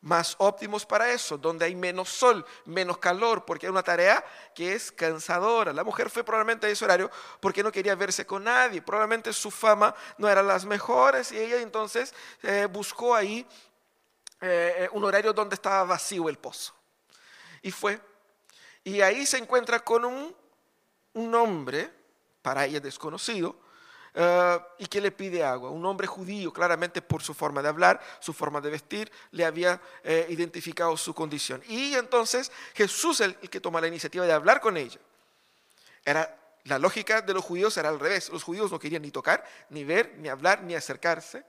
más 0.00 0.36
óptimos 0.38 0.86
para 0.86 1.10
eso, 1.10 1.36
donde 1.36 1.64
hay 1.64 1.74
menos 1.74 2.08
sol, 2.08 2.46
menos 2.66 2.98
calor, 2.98 3.44
porque 3.44 3.66
es 3.66 3.72
una 3.72 3.82
tarea 3.82 4.24
que 4.54 4.74
es 4.74 4.92
cansadora. 4.92 5.72
La 5.72 5.82
mujer 5.82 6.08
fue 6.08 6.22
probablemente 6.22 6.68
a 6.68 6.70
ese 6.70 6.84
horario 6.84 7.10
porque 7.40 7.64
no 7.64 7.72
quería 7.72 7.96
verse 7.96 8.24
con 8.24 8.44
nadie, 8.44 8.80
probablemente 8.80 9.32
su 9.32 9.50
fama 9.50 9.92
no 10.16 10.28
era 10.28 10.40
las 10.40 10.64
mejores 10.64 11.32
y 11.32 11.38
ella 11.38 11.60
entonces 11.60 12.14
eh, 12.44 12.68
buscó 12.70 13.12
ahí 13.12 13.44
eh, 14.40 14.88
un 14.92 15.02
horario 15.02 15.32
donde 15.32 15.56
estaba 15.56 15.82
vacío 15.82 16.28
el 16.28 16.38
pozo. 16.38 16.72
Y 17.60 17.72
fue. 17.72 18.00
Y 18.84 19.00
ahí 19.00 19.26
se 19.26 19.38
encuentra 19.38 19.80
con 19.80 20.04
un, 20.04 20.32
un 21.14 21.34
hombre, 21.34 22.03
para 22.44 22.66
ella 22.66 22.78
desconocido, 22.78 23.56
eh, 24.12 24.60
y 24.78 24.86
que 24.86 25.00
le 25.00 25.10
pide 25.10 25.42
agua. 25.42 25.70
Un 25.70 25.84
hombre 25.86 26.06
judío, 26.06 26.52
claramente 26.52 27.00
por 27.00 27.22
su 27.22 27.32
forma 27.32 27.62
de 27.62 27.70
hablar, 27.70 28.00
su 28.20 28.34
forma 28.34 28.60
de 28.60 28.68
vestir, 28.68 29.10
le 29.30 29.46
había 29.46 29.80
eh, 30.04 30.26
identificado 30.28 30.94
su 30.98 31.14
condición. 31.14 31.62
Y 31.66 31.94
entonces 31.94 32.52
Jesús 32.74 33.20
es 33.20 33.34
el 33.40 33.50
que 33.50 33.60
toma 33.60 33.80
la 33.80 33.88
iniciativa 33.88 34.26
de 34.26 34.32
hablar 34.32 34.60
con 34.60 34.76
ella. 34.76 35.00
Era 36.04 36.38
la 36.64 36.78
lógica 36.78 37.22
de 37.22 37.32
los 37.32 37.42
judíos 37.42 37.76
era 37.78 37.88
al 37.88 37.98
revés. 37.98 38.28
Los 38.28 38.42
judíos 38.42 38.70
no 38.70 38.78
querían 38.78 39.00
ni 39.00 39.10
tocar, 39.10 39.42
ni 39.70 39.84
ver, 39.84 40.14
ni 40.18 40.28
hablar, 40.28 40.62
ni 40.62 40.74
acercarse. 40.74 41.42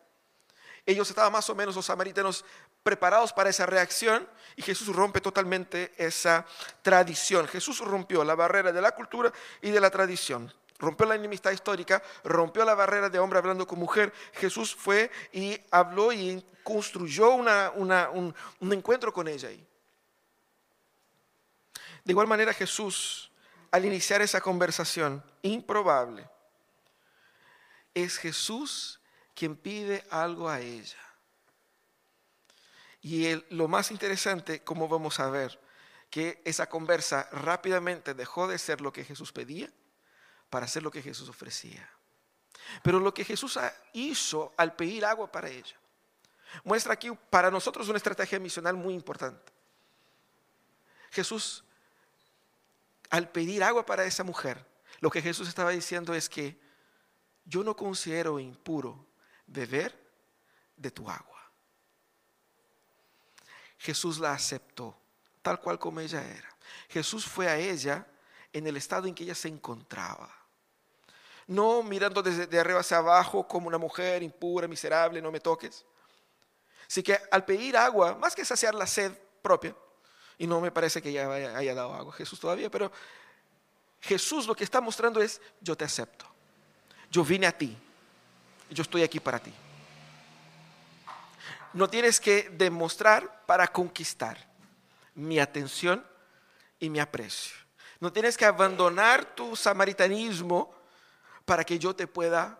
Ellos 0.85 1.09
estaban 1.09 1.33
más 1.33 1.49
o 1.49 1.55
menos, 1.55 1.75
los 1.75 1.85
samaritanos, 1.85 2.45
preparados 2.83 3.33
para 3.33 3.49
esa 3.49 3.65
reacción 3.65 4.27
y 4.55 4.61
Jesús 4.61 4.95
rompe 4.95 5.19
totalmente 5.19 5.93
esa 5.97 6.45
tradición. 6.81 7.47
Jesús 7.47 7.79
rompió 7.79 8.23
la 8.23 8.35
barrera 8.35 8.71
de 8.71 8.81
la 8.81 8.91
cultura 8.91 9.33
y 9.61 9.71
de 9.71 9.81
la 9.81 9.89
tradición 9.89 10.53
rompió 10.77 11.05
la 11.05 11.15
enemistad 11.15 11.51
histórica, 11.51 12.01
rompió 12.23 12.65
la 12.65 12.75
barrera 12.75 13.09
de 13.09 13.19
hombre 13.19 13.39
hablando 13.39 13.65
con 13.67 13.79
mujer. 13.79 14.13
Jesús 14.33 14.75
fue 14.75 15.09
y 15.31 15.59
habló 15.71 16.11
y 16.11 16.43
construyó 16.63 17.31
un, 17.31 18.35
encuentro 18.71 19.13
con 19.13 19.27
ella 19.27 19.49
ahí. 19.49 19.65
De 22.03 22.11
igual 22.11 22.27
manera 22.27 22.53
Jesús, 22.53 23.31
al 23.71 23.85
iniciar 23.85 24.21
esa 24.21 24.41
conversación 24.41 25.23
improbable, 25.41 26.29
es 27.93 28.17
Jesús 28.17 28.99
quien 29.33 29.55
pide 29.55 30.05
algo 30.09 30.49
a 30.49 30.59
ella. 30.59 30.97
Y 33.01 33.35
lo 33.53 33.67
más 33.67 33.91
interesante, 33.91 34.63
como 34.63 34.87
vamos 34.87 35.19
a 35.19 35.29
ver, 35.29 35.59
que 36.09 36.41
esa 36.45 36.67
conversa 36.67 37.29
rápidamente 37.31 38.13
dejó 38.13 38.47
de 38.47 38.57
ser 38.57 38.81
lo 38.81 38.91
que 38.91 39.03
Jesús 39.03 39.31
pedía 39.31 39.69
para 40.55 40.67
hacer 40.67 40.83
lo 40.83 40.89
que 40.89 41.01
Jesús 41.01 41.27
ofrecía. 41.27 41.85
Pero 42.81 42.97
lo 42.97 43.13
que 43.13 43.25
Jesús 43.25 43.59
hizo 43.91 44.53
al 44.55 44.73
pedir 44.73 45.03
agua 45.03 45.29
para 45.29 45.49
ella, 45.49 45.75
muestra 46.63 46.93
aquí 46.93 47.11
para 47.29 47.51
nosotros 47.51 47.89
una 47.89 47.97
estrategia 47.97 48.39
misional 48.39 48.77
muy 48.77 48.93
importante. 48.93 49.51
Jesús, 51.11 51.65
al 53.09 53.27
pedir 53.33 53.65
agua 53.65 53.85
para 53.85 54.05
esa 54.05 54.23
mujer, 54.23 54.65
lo 55.01 55.11
que 55.11 55.21
Jesús 55.21 55.49
estaba 55.49 55.71
diciendo 55.71 56.13
es 56.13 56.29
que 56.29 56.57
yo 57.43 57.61
no 57.61 57.75
considero 57.75 58.39
impuro 58.39 59.05
beber 59.47 59.93
de 60.77 60.89
tu 60.89 61.09
agua. 61.09 61.51
Jesús 63.77 64.19
la 64.19 64.31
aceptó 64.31 64.97
tal 65.41 65.59
cual 65.59 65.77
como 65.77 65.99
ella 65.99 66.23
era. 66.23 66.57
Jesús 66.87 67.25
fue 67.25 67.49
a 67.49 67.57
ella 67.57 68.07
en 68.53 68.65
el 68.67 68.77
estado 68.77 69.05
en 69.05 69.13
que 69.13 69.25
ella 69.25 69.35
se 69.35 69.49
encontraba 69.49 70.44
no 71.47 71.83
mirando 71.83 72.23
desde 72.23 72.47
de 72.47 72.59
arriba 72.59 72.79
hacia 72.79 72.97
abajo 72.97 73.47
como 73.47 73.67
una 73.67 73.77
mujer 73.77 74.23
impura, 74.23 74.67
miserable, 74.67 75.21
no 75.21 75.31
me 75.31 75.39
toques. 75.39 75.85
Así 76.87 77.03
que 77.03 77.19
al 77.31 77.45
pedir 77.45 77.77
agua, 77.77 78.15
más 78.15 78.35
que 78.35 78.45
saciar 78.45 78.75
la 78.75 78.87
sed 78.87 79.11
propia, 79.41 79.75
y 80.37 80.47
no 80.47 80.59
me 80.59 80.71
parece 80.71 81.01
que 81.01 81.09
ella 81.09 81.31
haya, 81.55 81.73
dado 81.73 81.93
agua 81.93 82.13
Jesús 82.13 82.39
todavía, 82.39 82.69
pero 82.69 82.91
Jesús 84.01 84.47
lo 84.47 84.55
que 84.55 84.63
está 84.63 84.81
mostrando 84.81 85.21
es, 85.21 85.41
yo 85.61 85.75
te 85.75 85.85
acepto, 85.85 86.25
yo 87.09 87.23
vine 87.23 87.47
a 87.47 87.57
ti, 87.57 87.75
yo 88.69 88.81
estoy 88.81 89.03
aquí 89.03 89.19
para 89.19 89.39
ti. 89.39 89.53
No 91.73 91.89
tienes 91.89 92.19
que 92.19 92.49
demostrar 92.51 93.45
para 93.45 93.67
conquistar 93.67 94.37
mi 95.13 95.39
atención 95.39 96.05
y 96.79 96.89
mi 96.89 96.99
aprecio. 96.99 97.55
No 97.99 98.11
tienes 98.11 98.37
que 98.37 98.45
abandonar 98.45 99.35
tu 99.35 99.55
samaritanismo 99.55 100.74
para 101.45 101.63
que 101.63 101.79
yo 101.79 101.95
te 101.95 102.07
pueda 102.07 102.59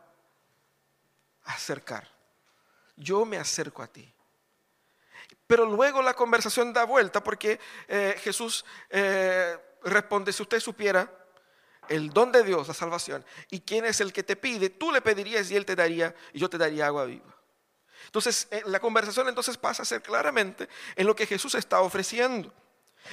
acercar. 1.44 2.10
Yo 2.96 3.26
me 3.26 3.38
acerco 3.38 3.82
a 3.82 3.88
ti. 3.88 4.12
Pero 5.48 5.66
luego 5.66 6.02
la 6.02 6.14
conversación 6.14 6.74
da 6.74 6.86
vuelta 6.86 7.24
porque 7.24 7.60
eh, 7.88 8.16
Jesús 8.20 8.66
eh, 8.90 9.58
responde, 9.84 10.34
si 10.34 10.42
usted 10.42 10.60
supiera 10.60 11.12
el 11.88 12.10
don 12.10 12.32
de 12.32 12.44
Dios, 12.44 12.68
la 12.68 12.74
salvación, 12.74 13.24
y 13.52 13.62
quién 13.62 13.86
es 13.86 14.02
el 14.02 14.12
que 14.12 14.24
te 14.24 14.36
pide, 14.36 14.70
tú 14.70 14.92
le 14.92 15.02
pedirías 15.02 15.52
y 15.52 15.56
él 15.56 15.66
te 15.66 15.76
daría, 15.76 16.16
y 16.34 16.40
yo 16.40 16.50
te 16.50 16.58
daría 16.58 16.88
agua 16.88 17.06
viva. 17.06 17.36
Entonces, 18.06 18.48
eh, 18.50 18.64
la 18.66 18.80
conversación 18.80 19.28
entonces 19.28 19.58
pasa 19.58 19.84
a 19.84 19.86
ser 19.86 20.02
claramente 20.02 20.68
en 20.96 21.06
lo 21.06 21.16
que 21.16 21.28
Jesús 21.28 21.54
está 21.56 21.82
ofreciendo. 21.82 22.54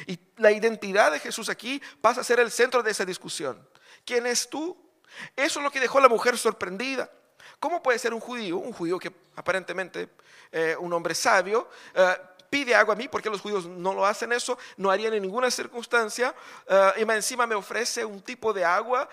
Y 0.06 0.18
la 0.36 0.52
identidad 0.52 1.12
de 1.12 1.20
Jesús 1.20 1.50
aquí 1.50 1.82
pasa 2.00 2.22
a 2.22 2.24
ser 2.24 2.40
el 2.40 2.50
centro 2.50 2.82
de 2.82 2.90
esa 2.90 3.04
discusión. 3.04 3.68
¿Quién 4.06 4.26
es 4.26 4.48
tú? 4.48 4.91
Eso 5.36 5.60
es 5.60 5.64
lo 5.64 5.70
que 5.70 5.80
dejó 5.80 5.98
a 5.98 6.02
la 6.02 6.08
mujer 6.08 6.36
sorprendida. 6.38 7.10
¿Cómo 7.58 7.82
puede 7.82 7.98
ser 7.98 8.12
un 8.12 8.20
judío, 8.20 8.56
un 8.56 8.72
judío 8.72 8.98
que 8.98 9.12
aparentemente 9.36 10.08
eh, 10.50 10.76
un 10.78 10.92
hombre 10.92 11.14
sabio, 11.14 11.68
eh, 11.94 12.16
pide 12.50 12.74
agua 12.74 12.94
a 12.94 12.96
mí, 12.96 13.08
porque 13.08 13.30
los 13.30 13.40
judíos 13.40 13.66
no 13.66 13.94
lo 13.94 14.04
hacen 14.04 14.32
eso, 14.32 14.58
no 14.76 14.90
harían 14.90 15.14
en 15.14 15.22
ninguna 15.22 15.50
circunstancia, 15.50 16.34
eh, 16.66 16.92
y 16.98 17.02
encima 17.02 17.46
me 17.46 17.54
ofrece 17.54 18.04
un 18.04 18.20
tipo 18.20 18.52
de 18.52 18.64
agua, 18.64 19.08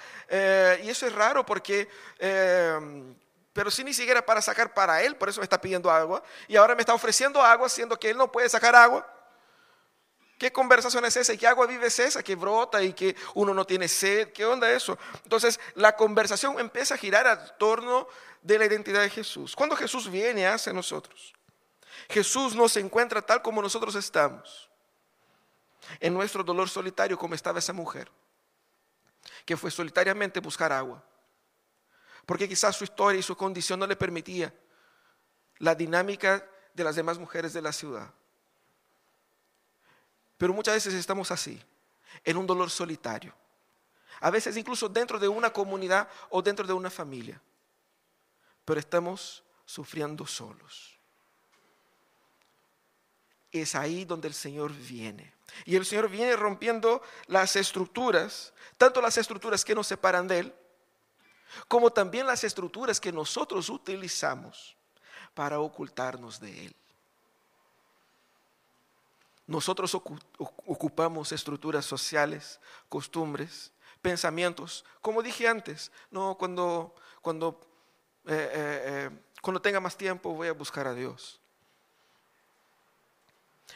y 0.83 0.89
eso 0.89 1.07
es 1.07 1.13
raro 1.13 1.45
porque, 1.45 1.87
pero 3.53 3.71
si 3.71 3.83
ni 3.83 3.93
siquiera 3.93 4.25
para 4.25 4.41
sacar 4.41 4.73
para 4.73 5.01
él, 5.01 5.15
por 5.15 5.29
eso 5.29 5.39
me 5.39 5.45
está 5.45 5.61
pidiendo 5.61 5.89
agua, 5.89 6.21
y 6.47 6.57
ahora 6.57 6.75
me 6.75 6.81
está 6.81 6.93
ofreciendo 6.93 7.41
agua, 7.41 7.69
siendo 7.69 7.97
que 7.97 8.09
él 8.09 8.17
no 8.17 8.29
puede 8.29 8.49
sacar 8.49 8.75
agua. 8.75 9.07
¿Qué 10.39 10.53
conversación 10.53 11.03
es 11.03 11.17
esa? 11.17 11.33
¿Y 11.33 11.37
qué 11.37 11.47
agua 11.47 11.67
vive 11.67 11.87
es 11.87 11.99
esa 11.99 12.23
que 12.23 12.33
brota 12.33 12.81
y 12.81 12.93
que 12.93 13.13
uno 13.33 13.53
no 13.53 13.65
tiene 13.65 13.89
sed? 13.89 14.31
¿Qué 14.31 14.45
onda 14.45 14.71
eso? 14.71 14.97
Entonces 15.23 15.59
la 15.75 15.97
conversación 15.97 16.57
empieza 16.61 16.93
a 16.95 16.97
girar 16.97 17.27
a 17.27 17.57
torno 17.57 18.07
de 18.41 18.57
la 18.57 18.65
identidad 18.65 19.01
de 19.01 19.09
Jesús. 19.09 19.53
Cuando 19.53 19.75
Jesús 19.75 20.09
viene 20.09 20.47
hacia 20.47 20.71
nosotros, 20.71 21.33
Jesús 22.09 22.55
nos 22.55 22.77
encuentra 22.77 23.21
tal 23.21 23.41
como 23.41 23.61
nosotros 23.61 23.95
estamos, 23.95 24.69
en 25.99 26.13
nuestro 26.13 26.41
dolor 26.41 26.69
solitario 26.69 27.17
como 27.17 27.35
estaba 27.35 27.59
esa 27.59 27.73
mujer, 27.73 28.09
que 29.43 29.57
fue 29.57 29.69
solitariamente 29.69 30.39
buscar 30.39 30.71
agua, 30.71 31.03
porque 32.25 32.47
quizás 32.47 32.77
su 32.77 32.85
historia 32.85 33.19
y 33.19 33.23
su 33.23 33.35
condición 33.35 33.77
no 33.77 33.87
le 33.87 33.97
permitía 33.97 34.53
la 35.57 35.75
dinámica 35.75 36.47
de 36.73 36.83
las 36.85 36.95
demás 36.95 37.17
mujeres 37.17 37.51
de 37.51 37.61
la 37.61 37.73
ciudad. 37.73 38.13
Pero 40.39 40.53
muchas 40.53 40.75
veces 40.75 40.93
estamos 40.93 41.31
así, 41.31 41.61
en 42.23 42.37
un 42.37 42.47
dolor 42.47 42.69
solitario. 42.69 43.35
A 44.21 44.31
veces 44.31 44.55
incluso 44.55 44.87
dentro 44.87 45.19
de 45.19 45.27
una 45.27 45.51
comunidad 45.51 46.07
o 46.29 46.41
dentro 46.41 46.65
de 46.65 46.71
una 46.71 46.89
familia. 46.89 47.41
Pero 48.63 48.79
estamos 48.79 49.43
sufriendo 49.65 50.25
solos. 50.25 50.95
es 53.51 53.75
ahí 53.75 54.05
donde 54.05 54.29
el 54.29 54.33
Señor 54.33 54.71
viene. 54.71 55.33
Y 55.65 55.75
el 55.75 55.85
Señor 55.85 56.07
viene 56.07 56.37
rompiendo 56.37 57.01
las 57.27 57.57
estructuras, 57.57 58.53
tanto 58.77 59.01
las 59.01 59.17
estructuras 59.17 59.65
que 59.65 59.75
nos 59.75 59.87
separan 59.87 60.27
de 60.27 60.39
Él, 60.39 60.55
como 61.67 61.91
también 61.91 62.27
las 62.27 62.45
estructuras 62.45 63.01
que 63.01 63.11
nosotros 63.11 63.67
utilizamos 63.69 64.77
para 65.33 65.59
ocultarnos 65.59 66.39
de 66.39 66.67
Él. 66.67 66.75
Nosotros 69.49 69.95
ocupamos 69.95 71.31
estructuras 71.31 71.83
sociales, 71.83 72.59
costumbres, 72.87 73.71
pensamientos. 73.99 74.85
Como 75.01 75.23
dije 75.23 75.47
antes, 75.47 75.91
no 76.11 76.37
cuando, 76.37 76.93
cuando, 77.23 77.59
eh, 78.27 78.31
eh, 78.31 78.83
eh, 78.85 79.09
cuando 79.41 79.59
tenga 79.59 79.79
más 79.79 79.97
tiempo 79.97 80.35
voy 80.35 80.49
a 80.49 80.53
buscar 80.53 80.85
a 80.85 80.93
Dios. 80.93 81.41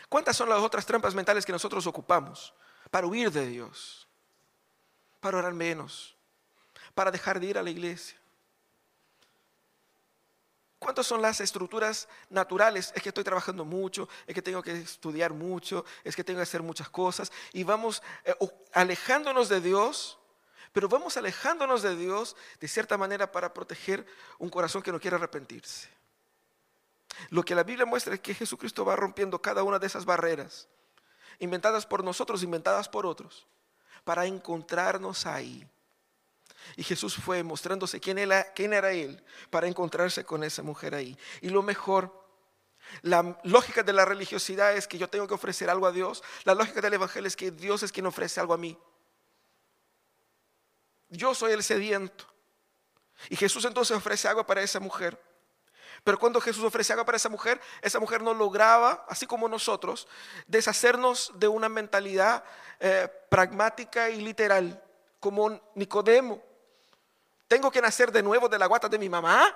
¿Cuántas 0.10 0.38
son 0.38 0.48
las 0.48 0.60
otras 0.60 0.86
trampas 0.86 1.16
mentales 1.16 1.44
que 1.44 1.52
nosotros 1.52 1.88
ocupamos 1.88 2.54
para 2.92 3.08
huir 3.08 3.32
de 3.32 3.48
Dios? 3.48 4.08
Para 5.20 5.40
orar 5.40 5.54
menos, 5.54 6.16
para 6.94 7.10
dejar 7.10 7.40
de 7.40 7.48
ir 7.48 7.58
a 7.58 7.64
la 7.64 7.72
iglesia. 7.72 8.16
¿Cuántas 10.84 11.08
son 11.08 11.22
las 11.22 11.40
estructuras 11.40 12.10
naturales? 12.30 12.92
Es 12.94 13.02
que 13.02 13.08
estoy 13.08 13.24
trabajando 13.24 13.64
mucho, 13.64 14.10
es 14.28 14.36
que 14.36 14.42
tengo 14.42 14.62
que 14.62 14.74
estudiar 14.74 15.32
mucho, 15.32 15.86
es 16.04 16.14
que 16.14 16.26
tengo 16.26 16.40
que 16.40 16.44
hacer 16.44 16.62
muchas 16.62 16.90
cosas. 16.90 17.32
Y 17.54 17.64
vamos 17.64 18.04
eh, 18.26 18.36
alejándonos 18.74 19.48
de 19.48 19.62
Dios, 19.62 20.20
pero 20.74 20.90
vamos 20.90 21.16
alejándonos 21.16 21.84
de 21.84 21.96
Dios 21.96 22.36
de 22.60 22.68
cierta 22.68 22.98
manera 22.98 23.32
para 23.32 23.54
proteger 23.54 24.06
un 24.40 24.50
corazón 24.50 24.82
que 24.82 24.92
no 24.92 25.00
quiere 25.00 25.16
arrepentirse. 25.16 25.88
Lo 27.30 27.44
que 27.44 27.56
la 27.56 27.64
Biblia 27.64 27.86
muestra 27.86 28.16
es 28.16 28.20
que 28.20 28.34
Jesucristo 28.34 28.84
va 28.84 28.98
rompiendo 28.98 29.42
cada 29.42 29.64
una 29.64 29.80
de 29.80 29.88
esas 29.88 30.04
barreras, 30.04 30.68
inventadas 31.40 31.86
por 31.86 32.04
nosotros, 32.04 32.44
inventadas 32.44 32.90
por 32.90 33.06
otros, 33.06 33.48
para 34.04 34.26
encontrarnos 34.26 35.26
ahí 35.26 35.66
y 36.76 36.84
Jesús 36.84 37.16
fue 37.16 37.44
mostrándose 37.44 38.00
quién 38.00 38.18
era, 38.18 38.92
Él 38.92 39.24
para 39.50 39.68
encontrarse 39.68 40.24
con 40.24 40.44
esa 40.44 40.64
mujer 40.64 40.96
ahí. 40.96 41.18
Y 41.42 41.50
lo 41.50 41.62
mejor, 41.62 42.24
la 43.02 43.38
lógica 43.44 43.84
de 43.84 43.94
la 43.94 44.06
religiosidad 44.06 44.76
es 44.76 44.88
que 44.88 44.98
yo 44.98 45.10
tengo 45.10 45.28
que 45.28 45.34
ofrecer 45.34 45.70
algo 45.70 45.88
a 45.88 45.92
Dios. 45.92 46.24
La 46.44 46.54
lógica 46.54 46.82
del 46.82 46.94
Evangelio 46.94 47.28
es 47.28 47.36
que 47.36 47.52
Dios 47.52 47.84
es 47.84 47.92
quien 47.92 48.06
ofrece 48.06 48.40
algo 48.40 48.54
a 48.54 48.58
mí. 48.58 48.78
Yo 51.10 51.36
soy 51.36 51.52
el 51.52 51.64
sediento. 51.64 52.26
Y 53.30 53.36
Jesús 53.36 53.66
entonces 53.66 53.96
ofrece 53.96 54.28
agua 54.28 54.46
para 54.46 54.62
esa 54.62 54.80
mujer. 54.80 55.20
Pero 56.04 56.20
cuando 56.20 56.42
Jesús 56.42 56.64
ofrece 56.64 56.92
agua 56.92 57.06
para 57.06 57.16
esa 57.16 57.30
mujer, 57.30 57.62
esa 57.82 58.00
mujer 58.00 58.22
no 58.22 58.34
lograba, 58.34 59.06
así 59.08 59.26
como 59.26 59.48
nosotros, 59.48 60.08
deshacernos 60.48 61.32
de 61.36 61.48
una 61.48 61.70
mentalidad 61.70 62.44
eh, 62.80 63.08
pragmática 63.30 64.10
y 64.10 64.20
literal, 64.20 64.84
como 65.20 65.62
Nicodemo. 65.76 66.44
¿Tengo 67.54 67.70
que 67.70 67.84
nacer 67.84 68.12
de 68.12 68.24
nuevo 68.24 68.50
de 68.50 68.58
la 68.58 68.66
guata 68.66 68.90
de 68.90 68.98
mi 68.98 69.08
mamá? 69.08 69.56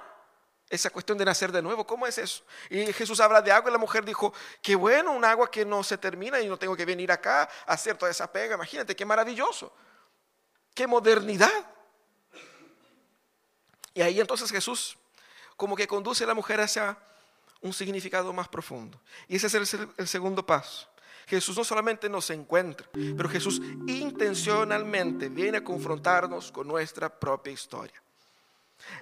Esa 0.70 0.92
cuestión 0.92 1.18
de 1.18 1.26
nacer 1.26 1.52
de 1.52 1.64
nuevo, 1.64 1.84
¿cómo 1.88 2.06
es 2.06 2.20
eso? 2.20 2.44
Y 2.70 2.94
Jesús 2.94 3.20
habla 3.20 3.42
de 3.42 3.52
agua 3.52 3.72
y 3.72 3.74
la 3.74 3.80
mujer 3.80 4.06
dijo, 4.06 4.32
qué 4.62 4.76
bueno, 4.76 5.14
un 5.14 5.26
agua 5.26 5.50
que 5.50 5.66
no 5.66 5.84
se 5.84 5.98
termina 5.98 6.40
y 6.40 6.48
no 6.48 6.60
tengo 6.60 6.78
que 6.78 6.86
venir 6.86 7.12
acá 7.12 7.50
a 7.66 7.74
hacer 7.74 7.98
toda 7.98 8.12
esa 8.12 8.32
pega. 8.32 8.54
Imagínate, 8.54 8.96
qué 8.96 9.04
maravilloso, 9.04 9.76
qué 10.76 10.86
modernidad. 10.86 11.50
Y 13.96 14.04
ahí 14.04 14.20
entonces 14.20 14.52
Jesús 14.52 14.96
como 15.56 15.76
que 15.76 15.88
conduce 15.88 16.24
a 16.24 16.28
la 16.28 16.36
mujer 16.36 16.62
hacia 16.62 16.96
un 17.62 17.74
significado 17.74 18.32
más 18.32 18.48
profundo. 18.48 19.02
Y 19.28 19.38
ese 19.38 19.48
es 19.48 19.74
el, 19.74 19.90
el 19.98 20.08
segundo 20.08 20.46
paso. 20.46 20.88
Jesús 21.28 21.58
no 21.58 21.66
solamente 21.66 22.08
nos 22.08 22.30
encuentra, 22.30 22.88
pero 22.94 23.28
Jesús 23.28 23.62
intencionalmente 23.86 25.28
viene 25.28 25.58
a 25.58 25.64
confrontarnos 25.64 26.54
con 26.54 26.66
nuestra 26.66 27.10
propia 27.10 27.52
historia. 27.52 28.02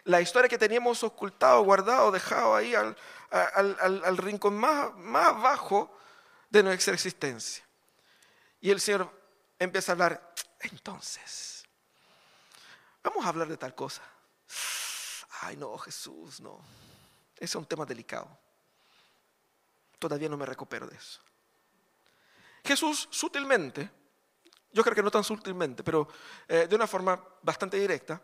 La 0.05 0.21
historia 0.21 0.49
que 0.49 0.57
teníamos 0.57 1.03
ocultado, 1.03 1.61
guardado, 1.63 2.11
dejado 2.11 2.55
ahí 2.55 2.73
al, 2.73 4.17
rincón 4.17 4.57
más, 4.57 4.95
más 4.95 5.39
bajo 5.39 5.95
de 6.49 6.63
nuestra 6.63 6.95
existencia. 6.95 7.63
Y 8.59 8.71
el 8.71 8.81
Señor 8.81 9.11
empieza 9.59 9.91
a 9.91 9.93
hablar, 9.93 10.33
entonces, 10.61 11.63
vamos 13.03 13.23
a 13.23 13.29
hablar 13.29 13.47
de 13.47 13.57
tal 13.57 13.75
cosa. 13.75 14.01
Ay, 15.41 15.57
no, 15.57 15.77
Jesús, 15.77 16.41
no. 16.41 16.59
Ese 17.35 17.45
es 17.45 17.55
un 17.55 17.67
tema 17.67 17.85
delicado. 17.85 18.35
Todavía 19.99 20.27
no 20.27 20.37
me 20.37 20.45
recupero 20.47 20.87
de 20.87 20.95
eso. 20.95 21.21
Jesús 22.65 23.07
sutilmente, 23.11 23.89
yo 24.71 24.83
creo 24.83 24.95
que 24.95 25.03
no 25.03 25.11
tan 25.11 25.23
sutilmente, 25.23 25.83
pero 25.83 26.07
eh, 26.47 26.67
de 26.67 26.75
una 26.75 26.87
forma 26.87 27.23
bastante 27.41 27.77
directa, 27.77 28.19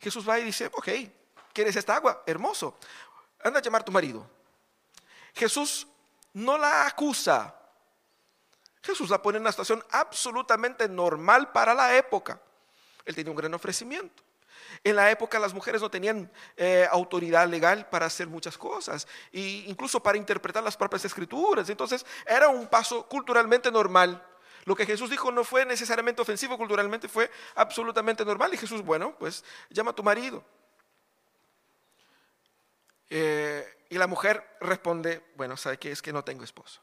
Jesús 0.00 0.28
va 0.28 0.38
y 0.38 0.44
dice, 0.44 0.66
ok, 0.72 0.88
¿quieres 1.52 1.76
esta 1.76 1.96
agua? 1.96 2.22
Hermoso, 2.26 2.78
anda 3.44 3.58
a 3.58 3.62
llamar 3.62 3.82
a 3.82 3.84
tu 3.84 3.92
marido. 3.92 4.28
Jesús 5.34 5.86
no 6.32 6.58
la 6.58 6.86
acusa. 6.86 7.54
Jesús 8.82 9.10
la 9.10 9.22
pone 9.22 9.36
en 9.36 9.42
una 9.42 9.52
situación 9.52 9.84
absolutamente 9.90 10.88
normal 10.88 11.52
para 11.52 11.74
la 11.74 11.96
época. 11.96 12.40
Él 13.04 13.14
tiene 13.14 13.30
un 13.30 13.36
gran 13.36 13.54
ofrecimiento. 13.54 14.22
En 14.84 14.96
la 14.96 15.10
época 15.10 15.38
las 15.38 15.54
mujeres 15.54 15.80
no 15.80 15.90
tenían 15.90 16.30
eh, 16.56 16.86
autoridad 16.90 17.48
legal 17.48 17.88
para 17.88 18.06
hacer 18.06 18.26
muchas 18.26 18.58
cosas, 18.58 19.06
e 19.32 19.64
incluso 19.66 20.02
para 20.02 20.18
interpretar 20.18 20.62
las 20.62 20.76
propias 20.76 21.04
escrituras. 21.04 21.68
Entonces 21.68 22.04
era 22.26 22.48
un 22.48 22.66
paso 22.66 23.08
culturalmente 23.08 23.70
normal. 23.70 24.24
Lo 24.64 24.76
que 24.76 24.86
Jesús 24.86 25.10
dijo 25.10 25.32
no 25.32 25.44
fue 25.44 25.64
necesariamente 25.64 26.22
ofensivo 26.22 26.56
culturalmente, 26.56 27.08
fue 27.08 27.30
absolutamente 27.54 28.24
normal. 28.24 28.54
Y 28.54 28.56
Jesús, 28.56 28.82
bueno, 28.82 29.16
pues 29.18 29.44
llama 29.70 29.90
a 29.90 29.94
tu 29.94 30.02
marido. 30.02 30.44
Eh, 33.10 33.86
y 33.90 33.98
la 33.98 34.06
mujer 34.06 34.56
responde, 34.60 35.22
bueno, 35.34 35.56
¿sabe 35.56 35.78
qué? 35.78 35.90
Es 35.90 36.00
que 36.00 36.12
no 36.12 36.24
tengo 36.24 36.44
esposo. 36.44 36.80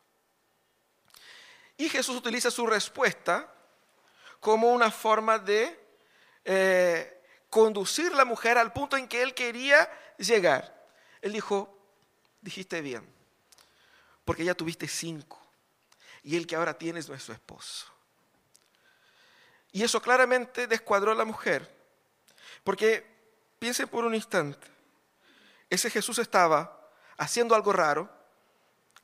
Y 1.78 1.90
Jesús 1.90 2.18
utiliza 2.18 2.52
su 2.52 2.68
respuesta 2.68 3.52
como 4.40 4.72
una 4.74 4.92
forma 4.92 5.40
de 5.40 5.80
eh, 6.44 7.19
conducir 7.50 8.14
la 8.14 8.26
mujer 8.26 8.58
al 8.58 8.74
punto 8.74 8.98
en 8.98 9.08
que 9.08 9.22
él 9.22 9.34
quería 9.34 9.90
llegar. 10.18 10.88
Él 11.22 11.34
dijo, 11.34 11.78
dijiste 12.42 12.82
bien, 12.82 13.08
porque 14.26 14.46
ya 14.46 14.54
tuviste 14.54 14.88
cinco 14.88 15.42
y 16.24 16.36
el 16.36 16.46
que 16.46 16.56
ahora 16.56 16.78
tienes 16.78 17.10
no 17.10 17.16
es 17.16 17.24
su 17.24 17.32
esposo. 17.32 17.88
Y 19.72 19.84
eso 19.84 20.02
claramente 20.02 20.68
descuadró 20.68 21.12
a 21.12 21.16
la 21.16 21.26
mujer, 21.26 21.70
porque 22.64 23.06
piensen 23.60 23.88
por 23.88 24.06
un 24.06 24.16
instante, 24.16 24.68
ese 25.70 25.90
Jesús 25.90 26.18
estaba 26.18 26.90
haciendo 27.18 27.54
algo 27.54 27.72
raro, 27.72 28.10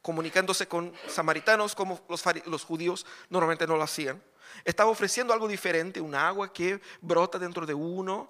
comunicándose 0.02 0.68
con 0.68 0.94
samaritanos 1.08 1.76
como 1.76 2.04
los, 2.10 2.24
los 2.46 2.64
judíos 2.64 3.06
normalmente 3.30 3.68
no 3.68 3.76
lo 3.76 3.84
hacían. 3.84 4.22
Estaba 4.64 4.90
ofreciendo 4.90 5.34
algo 5.34 5.48
diferente, 5.48 6.02
un 6.02 6.16
agua 6.16 6.52
que 6.52 6.82
brota 7.02 7.38
dentro 7.38 7.66
de 7.66 7.74
uno, 7.74 8.30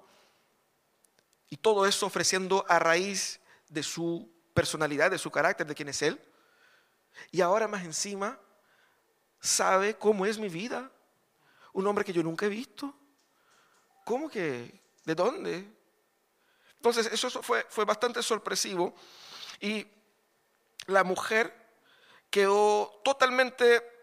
y 1.48 1.56
todo 1.56 1.86
eso 1.86 2.06
ofreciendo 2.06 2.64
a 2.68 2.78
raíz 2.78 3.40
de 3.68 3.82
su 3.82 4.28
personalidad, 4.52 5.10
de 5.10 5.18
su 5.18 5.30
carácter, 5.30 5.66
de 5.66 5.74
quién 5.74 5.88
es 5.88 6.02
Él. 6.02 6.20
Y 7.30 7.40
ahora 7.40 7.68
más 7.68 7.84
encima 7.84 8.38
sabe 9.40 9.96
cómo 9.96 10.26
es 10.26 10.38
mi 10.38 10.48
vida. 10.48 10.90
Un 11.72 11.86
hombre 11.86 12.04
que 12.04 12.12
yo 12.12 12.22
nunca 12.22 12.46
he 12.46 12.48
visto. 12.48 12.94
¿Cómo 14.04 14.28
que? 14.28 14.80
¿De 15.04 15.14
dónde? 15.14 15.64
Entonces, 16.76 17.06
eso 17.12 17.30
fue, 17.42 17.64
fue 17.68 17.84
bastante 17.84 18.22
sorpresivo. 18.22 18.94
Y 19.60 19.86
la 20.86 21.04
mujer 21.04 21.54
quedó 22.30 23.00
totalmente 23.04 23.95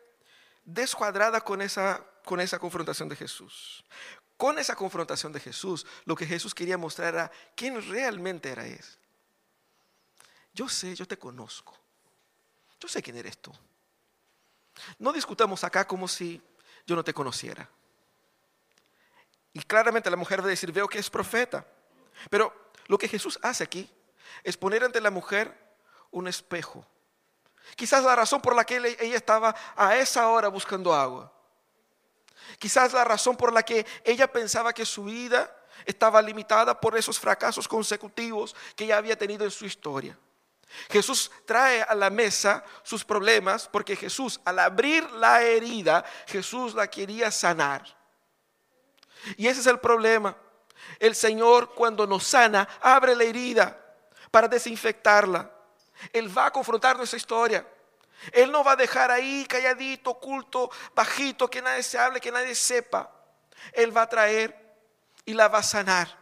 descuadrada 0.65 1.41
con 1.41 1.61
esa, 1.61 2.05
con 2.25 2.39
esa 2.39 2.59
confrontación 2.59 3.09
de 3.09 3.15
Jesús 3.15 3.83
con 4.37 4.59
esa 4.59 4.75
confrontación 4.75 5.31
de 5.31 5.39
Jesús, 5.39 5.85
lo 6.03 6.15
que 6.15 6.25
Jesús 6.25 6.53
quería 6.53 6.77
mostrar 6.77 7.13
era 7.13 7.31
quién 7.55 7.81
realmente 7.89 8.49
era 8.49 8.65
Él. 8.65 8.83
Yo 10.53 10.67
sé, 10.67 10.95
yo 10.95 11.07
te 11.07 11.17
conozco. 11.17 11.77
Yo 12.79 12.87
sé 12.87 13.01
quién 13.01 13.15
eres 13.15 13.37
tú. 13.37 13.53
No 14.99 15.13
discutamos 15.13 15.63
acá 15.63 15.87
como 15.87 16.07
si 16.07 16.41
yo 16.85 16.95
no 16.95 17.03
te 17.03 17.13
conociera. 17.13 17.69
Y 19.53 19.61
claramente 19.61 20.09
la 20.09 20.17
mujer 20.17 20.41
va 20.41 20.45
a 20.45 20.49
decir, 20.49 20.71
veo 20.71 20.87
que 20.87 20.99
es 20.99 21.09
profeta. 21.09 21.65
Pero 22.29 22.71
lo 22.87 22.97
que 22.97 23.07
Jesús 23.07 23.39
hace 23.41 23.63
aquí 23.63 23.89
es 24.43 24.57
poner 24.57 24.83
ante 24.83 24.99
la 24.99 25.11
mujer 25.11 25.57
un 26.11 26.27
espejo. 26.27 26.85
Quizás 27.75 28.03
la 28.03 28.15
razón 28.15 28.41
por 28.41 28.55
la 28.55 28.65
que 28.65 28.77
ella 28.99 29.15
estaba 29.15 29.55
a 29.75 29.95
esa 29.97 30.27
hora 30.29 30.47
buscando 30.47 30.93
agua 30.93 31.33
Quizás 32.59 32.93
la 32.93 33.03
razón 33.03 33.35
por 33.35 33.51
la 33.51 33.63
que 33.63 33.85
ella 34.03 34.31
pensaba 34.31 34.73
que 34.73 34.85
su 34.85 35.05
vida 35.05 35.53
estaba 35.85 36.21
limitada 36.21 36.79
por 36.79 36.97
esos 36.97 37.19
fracasos 37.19 37.67
consecutivos 37.67 38.55
que 38.75 38.85
ella 38.85 38.97
había 38.97 39.17
tenido 39.17 39.43
en 39.43 39.51
su 39.51 39.65
historia. 39.65 40.17
Jesús 40.89 41.29
trae 41.45 41.83
a 41.83 41.93
la 41.93 42.09
mesa 42.09 42.63
sus 42.81 43.03
problemas 43.03 43.67
porque 43.67 43.95
Jesús, 43.95 44.39
al 44.43 44.59
abrir 44.59 45.09
la 45.11 45.41
herida, 45.43 46.03
Jesús 46.25 46.73
la 46.73 46.87
quería 46.87 47.29
sanar. 47.31 47.83
Y 49.37 49.47
ese 49.47 49.61
es 49.61 49.67
el 49.67 49.79
problema. 49.79 50.35
El 50.99 51.15
Señor 51.15 51.73
cuando 51.75 52.07
nos 52.07 52.23
sana, 52.23 52.67
abre 52.81 53.15
la 53.15 53.23
herida 53.23 53.79
para 54.31 54.47
desinfectarla. 54.47 55.52
Él 56.11 56.35
va 56.35 56.47
a 56.47 56.51
confrontar 56.51 56.97
nuestra 56.97 57.17
historia. 57.17 57.65
Él 58.31 58.51
no 58.51 58.63
va 58.63 58.73
a 58.73 58.75
dejar 58.75 59.11
ahí 59.11 59.45
calladito, 59.45 60.11
oculto, 60.11 60.71
bajito, 60.95 61.49
que 61.49 61.61
nadie 61.61 61.83
se 61.83 61.97
hable, 61.97 62.21
que 62.21 62.31
nadie 62.31 62.55
sepa. 62.55 63.11
Él 63.73 63.95
va 63.95 64.03
a 64.03 64.09
traer 64.09 64.77
y 65.25 65.33
la 65.33 65.47
va 65.47 65.59
a 65.59 65.63
sanar. 65.63 66.17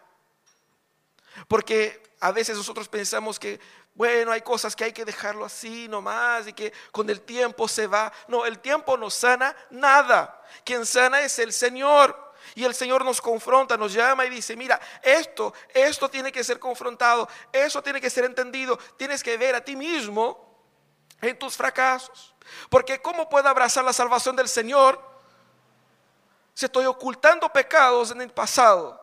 Porque 1.48 2.15
a 2.20 2.32
veces 2.32 2.58
nosotros 2.58 2.88
pensamos 2.88 3.39
que, 3.39 3.60
bueno, 3.94 4.32
hay 4.32 4.41
cosas 4.41 4.76
que 4.76 4.86
hay 4.86 4.94
que 4.94 5.06
dejarlo 5.06 5.46
así 5.46 5.88
nomás 5.88 6.48
y 6.48 6.54
que 6.54 6.74
con 6.91 7.10
el 7.10 7.22
tiempo 7.22 7.67
se 7.67 7.88
va. 7.88 8.12
No, 8.28 8.46
el 8.46 8.60
tiempo 8.60 8.98
no 8.98 9.10
sana 9.10 9.56
nada. 9.70 10.41
Quien 10.63 10.86
sana 10.86 11.22
es 11.22 11.38
el 11.39 11.54
Señor. 11.54 12.31
Y 12.56 12.64
el 12.64 12.74
Señor 12.74 13.06
nos 13.06 13.22
confronta, 13.22 13.78
nos 13.78 13.94
llama 13.94 14.26
y 14.26 14.30
dice, 14.30 14.56
mira, 14.56 14.80
esto, 15.02 15.54
esto 15.74 16.10
tiene 16.10 16.32
que 16.32 16.44
ser 16.44 16.60
confrontado, 16.60 17.28
eso 17.52 17.82
tiene 17.82 18.02
que 18.02 18.10
ser 18.10 18.26
entendido, 18.26 18.78
tienes 18.98 19.24
que 19.24 19.38
ver 19.38 19.56
a 19.56 19.64
ti 19.64 19.76
mismo 19.76 20.52
en 21.22 21.38
tus 21.38 21.56
fracasos. 21.56 22.34
Porque 22.70 23.02
¿cómo 23.02 23.30
puedo 23.30 23.48
abrazar 23.48 23.84
la 23.84 23.94
salvación 23.94 24.36
del 24.36 24.50
Señor 24.50 25.02
si 26.54 26.66
estoy 26.66 26.86
ocultando 26.86 27.52
pecados 27.52 28.12
en 28.12 28.22
el 28.22 28.32
pasado? 28.32 29.00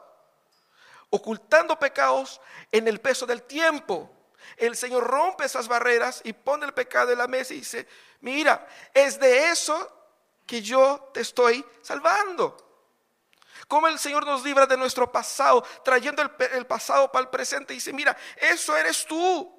Ocultando 1.11 1.79
pecados 1.79 2.41
en 2.71 2.87
el 2.89 3.01
peso 3.01 3.25
del 3.25 3.43
tiempo. 3.43 4.11
El 4.57 4.77
Señor 4.77 5.05
rompe 5.05 5.45
esas 5.45 5.69
barreras 5.69 6.21
y 6.25 6.33
pone 6.33 6.67
el 6.67 6.75
pecado 6.75 7.13
en 7.13 7.19
la 7.19 7.29
mesa 7.29 7.55
y 7.55 7.59
dice, 7.59 7.87
mira, 8.21 8.67
es 8.93 9.19
de 9.19 9.51
eso 9.51 9.95
que 10.47 10.63
yo 10.63 11.11
te 11.13 11.21
estoy 11.21 11.65
salvando. 11.83 12.68
Cómo 13.69 13.87
el 13.87 13.99
Señor 13.99 14.25
nos 14.25 14.43
libra 14.43 14.67
de 14.67 14.79
nuestro 14.79 15.13
pasado, 15.13 15.63
trayendo 15.85 16.23
el, 16.23 16.67
pasado 16.67 17.13
para 17.13 17.25
el 17.25 17.29
presente 17.29 17.75
y 17.75 17.77
dice, 17.77 17.93
mira, 17.93 18.17
eso 18.37 18.75
eres 18.75 19.05
tú. 19.05 19.55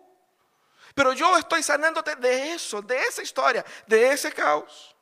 Pero 0.96 1.14
yo 1.14 1.38
estoy 1.38 1.62
sanándote 1.62 2.16
de 2.16 2.54
eso, 2.54 2.82
de 2.82 3.00
esa 3.00 3.22
historia, 3.22 3.64
de 3.86 4.12
ese 4.12 4.32
caos. 4.32 4.96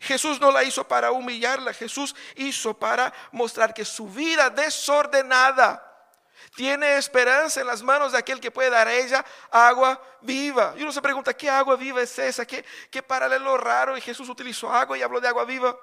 Jesús 0.00 0.40
no 0.40 0.50
la 0.50 0.64
hizo 0.64 0.88
para 0.88 1.12
humillarla, 1.12 1.74
Jesús 1.74 2.16
hizo 2.36 2.72
para 2.72 3.12
mostrar 3.30 3.74
que 3.74 3.84
su 3.84 4.08
vida 4.08 4.48
desordenada 4.48 5.82
tiene 6.54 6.96
esperanza 6.96 7.60
en 7.60 7.66
las 7.66 7.82
manos 7.82 8.12
de 8.12 8.18
aquel 8.18 8.40
que 8.40 8.50
puede 8.50 8.70
dar 8.70 8.88
a 8.88 8.92
ella 8.94 9.22
agua 9.50 10.00
viva. 10.22 10.74
Y 10.78 10.82
uno 10.82 10.92
se 10.92 11.02
pregunta, 11.02 11.34
¿qué 11.34 11.50
agua 11.50 11.76
viva 11.76 12.00
es 12.00 12.18
esa? 12.18 12.46
¿Qué, 12.46 12.64
qué 12.90 13.02
paralelo 13.02 13.58
raro? 13.58 13.98
Y 13.98 14.00
Jesús 14.00 14.30
utilizó 14.30 14.72
agua 14.72 14.96
y 14.96 15.02
habló 15.02 15.20
de 15.20 15.28
agua 15.28 15.44
viva. 15.44 15.76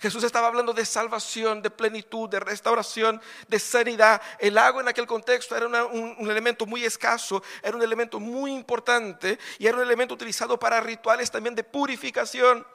Jesús 0.00 0.22
estaba 0.24 0.46
hablando 0.46 0.72
de 0.72 0.84
salvación, 0.84 1.62
de 1.62 1.70
plenitud, 1.70 2.28
de 2.28 2.40
restauración, 2.40 3.20
de 3.48 3.58
sanidad. 3.58 4.20
El 4.38 4.58
agua 4.58 4.82
en 4.82 4.88
aquel 4.88 5.06
contexto 5.06 5.56
era 5.56 5.66
un, 5.66 6.30
elemento 6.30 6.66
muy 6.66 6.84
escaso, 6.84 7.42
era 7.62 7.76
un 7.76 7.82
elemento 7.82 8.20
muy 8.20 8.52
importante 8.52 9.38
y 9.58 9.66
era 9.66 9.76
un 9.76 9.82
elemento 9.82 10.14
utilizado 10.14 10.58
para 10.58 10.80
rituales 10.80 11.30
también 11.30 11.54
de 11.54 11.64
purificación. 11.64 12.66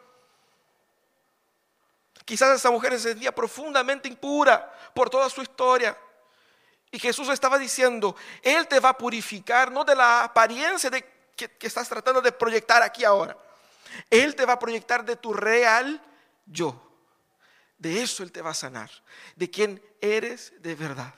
Quizás 2.26 2.56
esa 2.56 2.72
mujer 2.72 2.94
se 2.94 3.10
sentía 3.10 3.34
profundamente 3.34 4.08
impura 4.08 4.72
por 4.94 5.10
toda 5.10 5.30
su 5.30 5.42
historia. 5.42 5.98
Y 6.92 7.00
Jesús 7.00 7.28
estaba 7.30 7.58
diciendo, 7.58 8.16
Él 8.42 8.68
te 8.68 8.80
va 8.80 8.90
a 8.90 8.98
purificar, 8.98 9.72
no 9.72 9.84
de 9.84 9.96
la 9.96 10.24
apariencia 10.24 10.90
de, 10.90 11.04
que, 11.36 11.50
que 11.50 11.68
estás 11.68 11.90
tratando 11.90 12.22
de 12.22 12.32
proyectar 12.32 12.84
aquí 12.84 13.04
ahora. 13.04 13.36
Él 14.10 14.36
te 14.36 14.46
va 14.46 14.54
a 14.54 14.60
proyectar 14.60 15.04
de 15.04 15.16
tu 15.16 15.34
real 15.34 16.02
yo. 16.46 16.93
De 17.78 18.02
eso 18.02 18.24
Él 18.24 18.32
te 18.32 18.42
va 18.42 18.52
a 18.52 18.56
sanar, 18.56 18.90
de 19.36 19.50
quien 19.50 19.82
eres 20.00 20.54
de 20.60 20.76
verdad. 20.76 21.14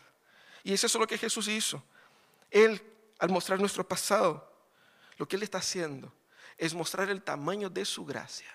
Y 0.64 0.74
eso 0.74 0.88
es 0.88 0.96
lo 0.96 1.08
que 1.08 1.18
Jesús 1.18 1.48
hizo. 1.48 1.84
Él, 2.50 2.82
al 3.20 3.30
mostrar 3.30 3.60
nuestro 3.60 3.88
pasado, 3.88 4.52
lo 5.18 5.28
que 5.28 5.36
Él 5.36 5.44
está 5.44 5.60
haciendo 5.60 6.14
es 6.58 6.74
mostrar 6.74 7.10
el 7.10 7.22
tamaño 7.22 7.70
de 7.70 7.86
su 7.86 8.06
gracia 8.06 8.50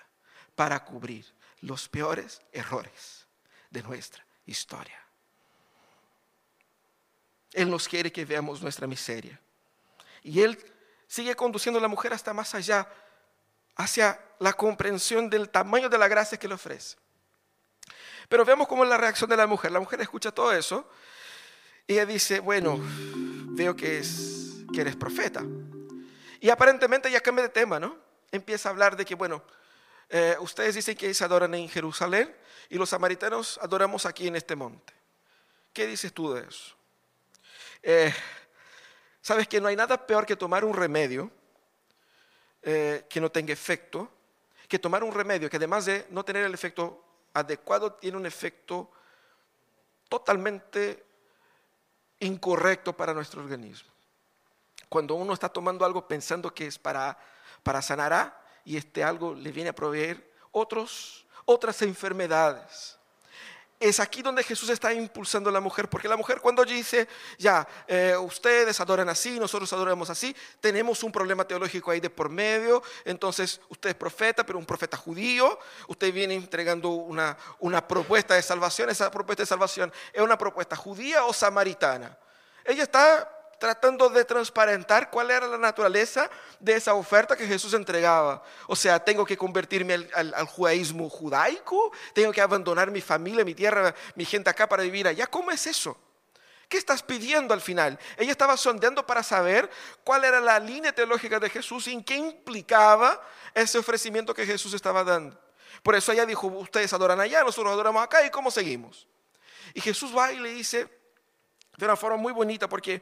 para 0.55 0.83
cubrir 0.83 1.25
los 1.61 1.87
peores 1.87 2.41
errores 2.51 3.25
de 3.69 3.83
nuestra 3.83 4.25
historia. 4.45 4.99
Él 7.53 7.69
nos 7.69 7.87
quiere 7.87 8.11
que 8.11 8.25
veamos 8.25 8.61
nuestra 8.61 8.87
miseria. 8.87 9.39
Y 10.23 10.41
Él 10.41 10.57
sigue 11.07 11.35
conduciendo 11.35 11.79
a 11.79 11.81
la 11.81 11.87
mujer 11.87 12.13
hasta 12.13 12.33
más 12.33 12.55
allá, 12.55 12.87
hacia 13.75 14.19
la 14.39 14.53
comprensión 14.53 15.29
del 15.29 15.49
tamaño 15.49 15.89
de 15.89 15.97
la 15.97 16.07
gracia 16.07 16.37
que 16.37 16.47
le 16.47 16.53
ofrece. 16.53 16.97
Pero 18.31 18.45
veamos 18.45 18.69
cómo 18.69 18.85
es 18.85 18.89
la 18.89 18.95
reacción 18.95 19.29
de 19.29 19.35
la 19.35 19.45
mujer. 19.45 19.73
La 19.73 19.81
mujer 19.81 19.99
escucha 19.99 20.31
todo 20.31 20.53
eso 20.53 20.89
y 21.85 21.95
ella 21.95 22.05
dice, 22.05 22.39
bueno, 22.39 22.79
veo 22.81 23.75
que, 23.75 23.97
es, 23.97 24.53
que 24.73 24.79
eres 24.79 24.95
profeta. 24.95 25.43
Y 26.39 26.49
aparentemente 26.49 27.11
ya 27.11 27.19
cambia 27.19 27.43
de 27.43 27.49
tema, 27.49 27.77
¿no? 27.77 27.97
Empieza 28.31 28.69
a 28.69 28.71
hablar 28.71 28.95
de 28.95 29.03
que, 29.03 29.15
bueno, 29.15 29.43
eh, 30.07 30.37
ustedes 30.39 30.75
dicen 30.75 30.95
que 30.95 31.13
se 31.13 31.25
adoran 31.25 31.53
en 31.55 31.67
Jerusalén 31.67 32.33
y 32.69 32.77
los 32.77 32.91
samaritanos 32.91 33.59
adoramos 33.61 34.05
aquí 34.05 34.29
en 34.29 34.37
este 34.37 34.55
monte. 34.55 34.93
¿Qué 35.73 35.85
dices 35.85 36.13
tú 36.13 36.33
de 36.33 36.47
eso? 36.47 36.73
Eh, 37.83 38.13
Sabes 39.21 39.45
que 39.49 39.59
no 39.59 39.67
hay 39.67 39.75
nada 39.75 40.07
peor 40.07 40.25
que 40.25 40.37
tomar 40.37 40.63
un 40.63 40.73
remedio 40.73 41.29
eh, 42.61 43.05
que 43.09 43.19
no 43.19 43.29
tenga 43.29 43.51
efecto, 43.51 44.09
que 44.69 44.79
tomar 44.79 45.03
un 45.03 45.13
remedio 45.13 45.49
que 45.49 45.57
además 45.57 45.85
de 45.85 46.07
no 46.11 46.23
tener 46.23 46.45
el 46.45 46.53
efecto 46.53 47.10
adecuado 47.33 47.93
tiene 47.93 48.17
un 48.17 48.25
efecto 48.25 48.91
totalmente 50.09 51.05
incorrecto 52.19 52.95
para 52.95 53.13
nuestro 53.13 53.41
organismo. 53.41 53.89
Cuando 54.89 55.15
uno 55.15 55.33
está 55.33 55.49
tomando 55.49 55.85
algo 55.85 56.07
pensando 56.07 56.53
que 56.53 56.67
es 56.67 56.77
para, 56.77 57.17
para 57.63 57.81
sanar 57.81 58.43
y 58.65 58.77
este 58.77 59.03
algo 59.03 59.33
le 59.33 59.51
viene 59.51 59.69
a 59.69 59.75
proveer 59.75 60.33
otros, 60.51 61.25
otras 61.45 61.81
enfermedades 61.81 62.99
es 63.81 63.99
aquí 63.99 64.21
donde 64.21 64.43
Jesús 64.43 64.69
está 64.69 64.93
impulsando 64.93 65.49
a 65.49 65.53
la 65.53 65.59
mujer, 65.59 65.89
porque 65.89 66.07
la 66.07 66.15
mujer 66.15 66.39
cuando 66.39 66.63
dice, 66.63 67.07
ya, 67.39 67.67
eh, 67.87 68.15
ustedes 68.15 68.79
adoran 68.79 69.09
así, 69.09 69.39
nosotros 69.39 69.73
adoramos 69.73 70.09
así, 70.11 70.35
tenemos 70.59 71.03
un 71.03 71.11
problema 71.11 71.45
teológico 71.45 71.89
ahí 71.89 71.99
de 71.99 72.11
por 72.11 72.29
medio, 72.29 72.83
entonces 73.05 73.59
usted 73.69 73.89
es 73.89 73.95
profeta, 73.95 74.45
pero 74.45 74.59
un 74.59 74.67
profeta 74.67 74.95
judío, 74.97 75.57
usted 75.87 76.13
viene 76.13 76.35
entregando 76.35 76.89
una, 76.89 77.35
una 77.57 77.87
propuesta 77.87 78.35
de 78.35 78.43
salvación, 78.43 78.91
esa 78.91 79.09
propuesta 79.09 79.41
de 79.41 79.47
salvación 79.47 79.91
es 80.13 80.21
una 80.21 80.37
propuesta 80.37 80.75
judía 80.75 81.25
o 81.25 81.33
samaritana. 81.33 82.15
Ella 82.63 82.83
está 82.83 83.40
tratando 83.61 84.09
de 84.09 84.25
transparentar 84.25 85.11
cuál 85.11 85.29
era 85.29 85.45
la 85.45 85.59
naturaleza 85.59 86.31
de 86.59 86.73
esa 86.73 86.95
oferta 86.95 87.37
que 87.37 87.45
Jesús 87.45 87.75
entregaba. 87.75 88.41
O 88.65 88.75
sea, 88.75 88.99
tengo 88.99 89.23
que 89.23 89.37
convertirme 89.37 90.09
al, 90.15 90.33
judaísmo 90.47 91.07
judaico, 91.07 91.91
tengo 92.15 92.31
que 92.31 92.41
abandonar 92.41 92.89
mi 92.89 93.01
familia, 93.01 93.45
mi 93.45 93.53
tierra, 93.53 93.93
mi 94.15 94.25
gente 94.25 94.49
acá 94.49 94.67
para 94.67 94.81
vivir 94.81 95.07
allá. 95.07 95.27
¿Cómo 95.27 95.51
es 95.51 95.67
eso? 95.67 95.95
¿Qué 96.67 96.79
estás 96.79 97.03
pidiendo 97.03 97.53
al 97.53 97.61
final? 97.61 97.99
Ella 98.17 98.31
estaba 98.31 98.57
sondeando 98.57 99.05
para 99.05 99.21
saber 99.21 99.69
cuál 100.03 100.23
era 100.23 100.41
la 100.41 100.57
línea 100.57 100.91
teológica 100.91 101.39
de 101.39 101.51
Jesús 101.51 101.85
y 101.85 101.93
en 101.93 102.03
qué 102.03 102.15
implicaba 102.15 103.21
ese 103.53 103.77
ofrecimiento 103.77 104.33
que 104.33 104.43
Jesús 104.43 104.73
estaba 104.73 105.03
dando. 105.03 105.39
Por 105.83 105.93
eso 105.93 106.11
ella 106.11 106.25
dijo, 106.25 106.47
ustedes 106.47 106.91
adoran 106.93 107.19
allá, 107.19 107.43
nosotros 107.43 107.71
adoramos 107.71 108.03
acá, 108.03 108.25
¿y 108.25 108.31
cómo 108.31 108.49
seguimos? 108.49 109.07
Y 109.75 109.81
Jesús 109.81 110.17
va 110.17 110.31
y 110.31 110.39
le 110.39 110.49
dice 110.49 111.00
de 111.81 111.85
una 111.85 111.95
forma 111.95 112.17
muy 112.17 112.31
bonita 112.31 112.69
porque 112.69 113.01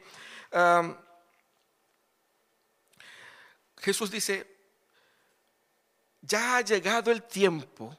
Jesús 3.76 4.10
dice, 4.10 4.56
ya 6.22 6.56
ha 6.56 6.60
llegado 6.62 7.10
el 7.10 7.22
tiempo. 7.24 7.94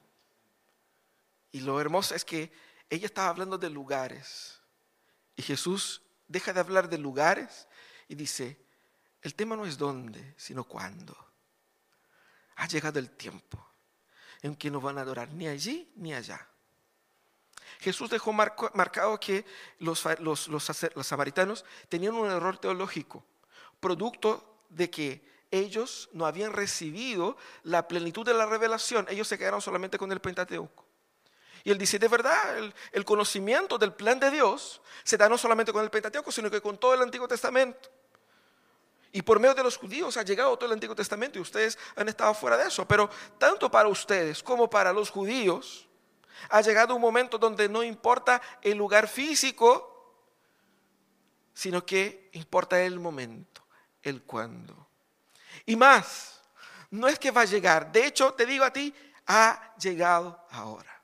Y 1.51 1.59
lo 1.59 1.79
hermoso 1.79 2.15
es 2.15 2.25
que 2.25 2.51
ella 2.89 3.05
estaba 3.05 3.29
hablando 3.29 3.59
de 3.59 3.69
lugares. 3.69 4.59
Y 5.35 5.43
Jesús 5.43 6.01
deja 6.27 6.51
de 6.51 6.61
hablar 6.61 6.89
de 6.89 6.97
lugares 6.97 7.67
y 8.07 8.15
dice, 8.15 8.65
el 9.21 9.35
tema 9.35 9.55
no 9.55 9.67
es 9.67 9.77
dónde, 9.77 10.33
sino 10.35 10.63
cuándo. 10.63 11.15
Ha 12.55 12.67
llegado 12.67 12.97
el 12.97 13.11
tiempo 13.11 13.63
en 14.41 14.55
que 14.55 14.71
no 14.71 14.81
van 14.81 14.97
a 14.97 15.01
adorar 15.01 15.31
ni 15.31 15.47
allí 15.47 15.91
ni 15.95 16.13
allá. 16.15 16.50
Jesús 17.79 18.09
dejó 18.09 18.33
marcado 18.33 19.19
que 19.19 19.45
los, 19.79 20.05
samaritanos 21.01 21.65
tenían 21.89 22.15
un 22.15 22.29
error 22.29 22.57
teológico, 22.57 23.23
producto 23.79 24.59
de 24.69 24.89
que 24.89 25.31
ellos 25.51 26.09
no 26.13 26.25
habían 26.25 26.53
recibido 26.53 27.37
la 27.63 27.87
plenitud 27.87 28.25
de 28.25 28.33
la 28.33 28.45
revelación, 28.45 29.05
ellos 29.09 29.27
se 29.27 29.37
quedaron 29.37 29.61
solamente 29.61 29.97
con 29.97 30.11
el 30.11 30.21
Pentateuco. 30.21 30.85
Y 31.63 31.69
él 31.69 31.77
dice, 31.77 31.99
de 31.99 32.07
verdad, 32.07 32.57
el, 32.57 32.73
el, 32.91 33.05
conocimiento 33.05 33.77
del 33.77 33.93
plan 33.93 34.19
de 34.19 34.31
Dios 34.31 34.81
se 35.03 35.15
da 35.15 35.29
no 35.29 35.37
solamente 35.37 35.71
con 35.71 35.83
el 35.83 35.91
Pentateuco, 35.91 36.31
sino 36.31 36.49
que 36.49 36.59
con 36.59 36.77
todo 36.77 36.95
el 36.95 37.01
Antiguo 37.01 37.27
Testamento. 37.27 37.89
Y 39.11 39.21
por 39.21 39.39
medio 39.39 39.53
de 39.53 39.63
los 39.63 39.77
judíos 39.77 40.15
ha 40.17 40.23
llegado 40.23 40.55
todo 40.55 40.67
el 40.67 40.73
Antiguo 40.73 40.95
Testamento 40.95 41.37
y 41.37 41.41
ustedes 41.41 41.77
han 41.95 42.07
estado 42.07 42.33
fuera 42.33 42.57
de 42.57 42.67
eso. 42.67 42.87
Pero 42.87 43.09
tanto 43.37 43.69
para 43.69 43.89
ustedes 43.89 44.41
como 44.41 44.69
para 44.69 44.93
los 44.93 45.09
judíos 45.09 45.87
ha 46.49 46.61
llegado 46.61 46.95
un 46.95 47.01
momento 47.01 47.37
donde 47.37 47.69
no 47.69 47.83
importa 47.83 48.41
el 48.61 48.77
lugar 48.77 49.07
físico, 49.07 49.87
sino 51.53 51.85
que 51.85 52.29
importa 52.33 52.81
el 52.81 52.99
momento, 52.99 53.63
el 54.01 54.23
cuándo. 54.23 54.87
Y 55.65 55.75
más, 55.75 56.41
no 56.89 57.07
es 57.07 57.19
que 57.19 57.31
va 57.31 57.41
a 57.41 57.45
llegar. 57.45 57.91
De 57.91 58.05
hecho, 58.05 58.33
te 58.33 58.45
digo 58.45 58.63
a 58.63 58.73
ti, 58.73 58.93
ha 59.27 59.75
llegado 59.77 60.45
ahora. 60.49 61.01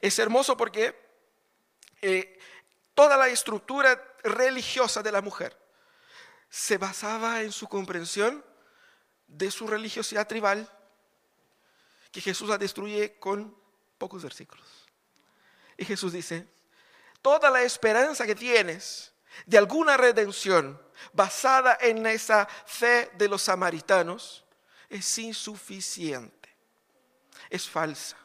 Es 0.00 0.18
hermoso 0.18 0.56
porque 0.56 0.96
eh, 2.00 2.38
toda 2.94 3.16
la 3.16 3.28
estructura 3.28 4.16
religiosa 4.22 5.02
de 5.02 5.12
la 5.12 5.20
mujer 5.20 5.58
se 6.48 6.78
basaba 6.78 7.42
en 7.42 7.52
su 7.52 7.68
comprensión 7.68 8.44
de 9.26 9.50
su 9.50 9.66
religiosidad 9.66 10.28
tribal, 10.28 10.68
que 12.10 12.20
Jesús 12.20 12.48
la 12.48 12.58
destruye 12.58 13.18
con 13.18 13.56
pocos 14.02 14.24
versículos. 14.24 14.66
Y 15.76 15.84
Jesús 15.84 16.12
dice, 16.12 16.44
toda 17.22 17.48
la 17.50 17.62
esperanza 17.62 18.26
que 18.26 18.34
tienes 18.34 19.12
de 19.46 19.58
alguna 19.58 19.96
redención 19.96 20.76
basada 21.12 21.78
en 21.80 22.04
esa 22.04 22.48
fe 22.66 23.12
de 23.14 23.28
los 23.28 23.42
samaritanos 23.42 24.44
es 24.88 25.18
insuficiente, 25.18 26.48
es 27.48 27.68
falsa. 27.68 28.16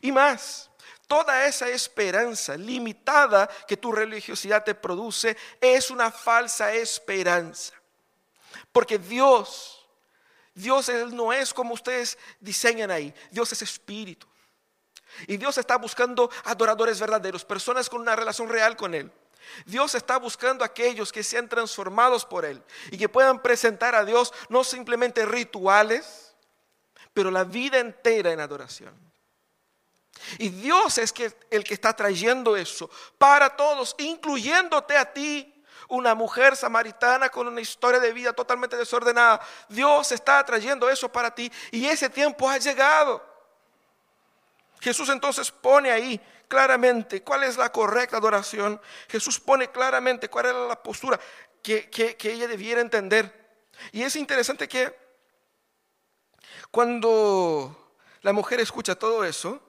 Y 0.00 0.10
más, 0.10 0.70
toda 1.06 1.46
esa 1.46 1.68
esperanza 1.68 2.56
limitada 2.56 3.46
que 3.68 3.76
tu 3.76 3.92
religiosidad 3.92 4.64
te 4.64 4.74
produce 4.74 5.36
es 5.60 5.90
una 5.90 6.10
falsa 6.10 6.72
esperanza. 6.72 7.74
Porque 8.72 8.96
Dios, 8.96 9.86
Dios 10.54 10.88
no 11.12 11.30
es 11.30 11.52
como 11.52 11.74
ustedes 11.74 12.16
diseñan 12.40 12.90
ahí, 12.90 13.14
Dios 13.30 13.52
es 13.52 13.60
espíritu. 13.60 14.26
Y 15.26 15.36
Dios 15.36 15.58
está 15.58 15.76
buscando 15.76 16.30
adoradores 16.44 17.00
verdaderos, 17.00 17.44
personas 17.44 17.88
con 17.88 18.00
una 18.00 18.16
relación 18.16 18.48
real 18.48 18.76
con 18.76 18.94
Él. 18.94 19.10
Dios 19.64 19.94
está 19.94 20.18
buscando 20.18 20.64
aquellos 20.64 21.12
que 21.12 21.22
sean 21.22 21.48
transformados 21.48 22.24
por 22.24 22.44
Él 22.44 22.62
y 22.90 22.98
que 22.98 23.08
puedan 23.08 23.40
presentar 23.40 23.94
a 23.94 24.04
Dios 24.04 24.32
no 24.48 24.64
simplemente 24.64 25.24
rituales, 25.24 26.34
pero 27.12 27.30
la 27.30 27.44
vida 27.44 27.78
entera 27.78 28.32
en 28.32 28.40
adoración. 28.40 28.94
Y 30.38 30.48
Dios 30.48 30.98
es 30.98 31.14
el 31.50 31.64
que 31.64 31.74
está 31.74 31.94
trayendo 31.94 32.56
eso 32.56 32.90
para 33.18 33.54
todos, 33.56 33.94
incluyéndote 33.98 34.96
a 34.96 35.12
ti, 35.12 35.52
una 35.88 36.14
mujer 36.14 36.56
samaritana 36.56 37.28
con 37.28 37.46
una 37.46 37.60
historia 37.60 38.00
de 38.00 38.12
vida 38.12 38.32
totalmente 38.32 38.76
desordenada. 38.76 39.40
Dios 39.68 40.10
está 40.12 40.44
trayendo 40.44 40.88
eso 40.88 41.10
para 41.10 41.32
ti 41.34 41.50
y 41.70 41.86
ese 41.86 42.10
tiempo 42.10 42.48
ha 42.48 42.58
llegado. 42.58 43.35
Jesús 44.86 45.08
entonces 45.08 45.50
pone 45.50 45.90
ahí 45.90 46.20
claramente 46.46 47.20
cuál 47.20 47.42
es 47.42 47.56
la 47.56 47.72
correcta 47.72 48.18
adoración. 48.18 48.80
Jesús 49.08 49.40
pone 49.40 49.68
claramente 49.72 50.30
cuál 50.30 50.46
era 50.46 50.68
la 50.68 50.80
postura 50.80 51.18
que, 51.60 51.90
que 51.90 52.32
ella 52.32 52.46
debiera 52.46 52.80
entender. 52.80 53.66
Y 53.90 54.04
es 54.04 54.14
interesante 54.14 54.68
que 54.68 54.96
cuando 56.70 57.96
la 58.22 58.32
mujer 58.32 58.60
escucha 58.60 58.94
todo 58.94 59.24
eso, 59.24 59.60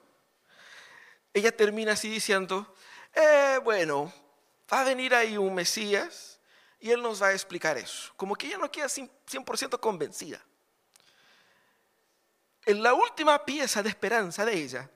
ella 1.34 1.52
termina 1.52 1.94
así 1.94 2.12
diciendo, 2.12 2.76
eh, 3.16 3.60
bueno, 3.64 4.14
va 4.72 4.82
a 4.82 4.84
venir 4.84 5.16
ahí 5.16 5.36
un 5.36 5.56
Mesías 5.56 6.40
y 6.80 6.92
él 6.92 7.02
nos 7.02 7.24
va 7.24 7.30
a 7.30 7.34
explicar 7.34 7.76
eso. 7.76 8.14
Como 8.18 8.36
que 8.36 8.46
ella 8.46 8.60
no 8.60 8.72
queda 8.72 8.86
100% 8.86 9.80
convencida. 9.80 10.46
En 12.68 12.84
la 12.84 12.94
última 12.94 13.44
pieza 13.44 13.82
de 13.82 13.90
esperanza 13.90 14.46
de 14.46 14.54
ella, 14.54 14.92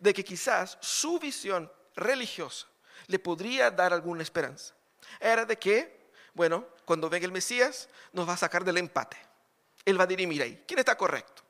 de 0.00 0.14
que 0.14 0.24
quizás 0.24 0.78
su 0.80 1.18
visión 1.18 1.70
religiosa 1.94 2.66
le 3.06 3.18
podría 3.18 3.70
dar 3.70 3.92
alguna 3.92 4.22
esperanza, 4.22 4.74
era 5.20 5.44
de 5.44 5.58
que, 5.58 6.10
bueno, 6.32 6.66
cuando 6.84 7.08
venga 7.10 7.26
el 7.26 7.32
Mesías, 7.32 7.88
nos 8.12 8.28
va 8.28 8.34
a 8.34 8.38
sacar 8.38 8.64
del 8.64 8.78
empate. 8.78 9.16
Él 9.84 9.98
va 9.98 10.04
a 10.04 10.06
dirimir 10.06 10.42
ahí, 10.42 10.64
¿quién 10.66 10.78
está 10.78 10.96
correcto? 10.96 11.42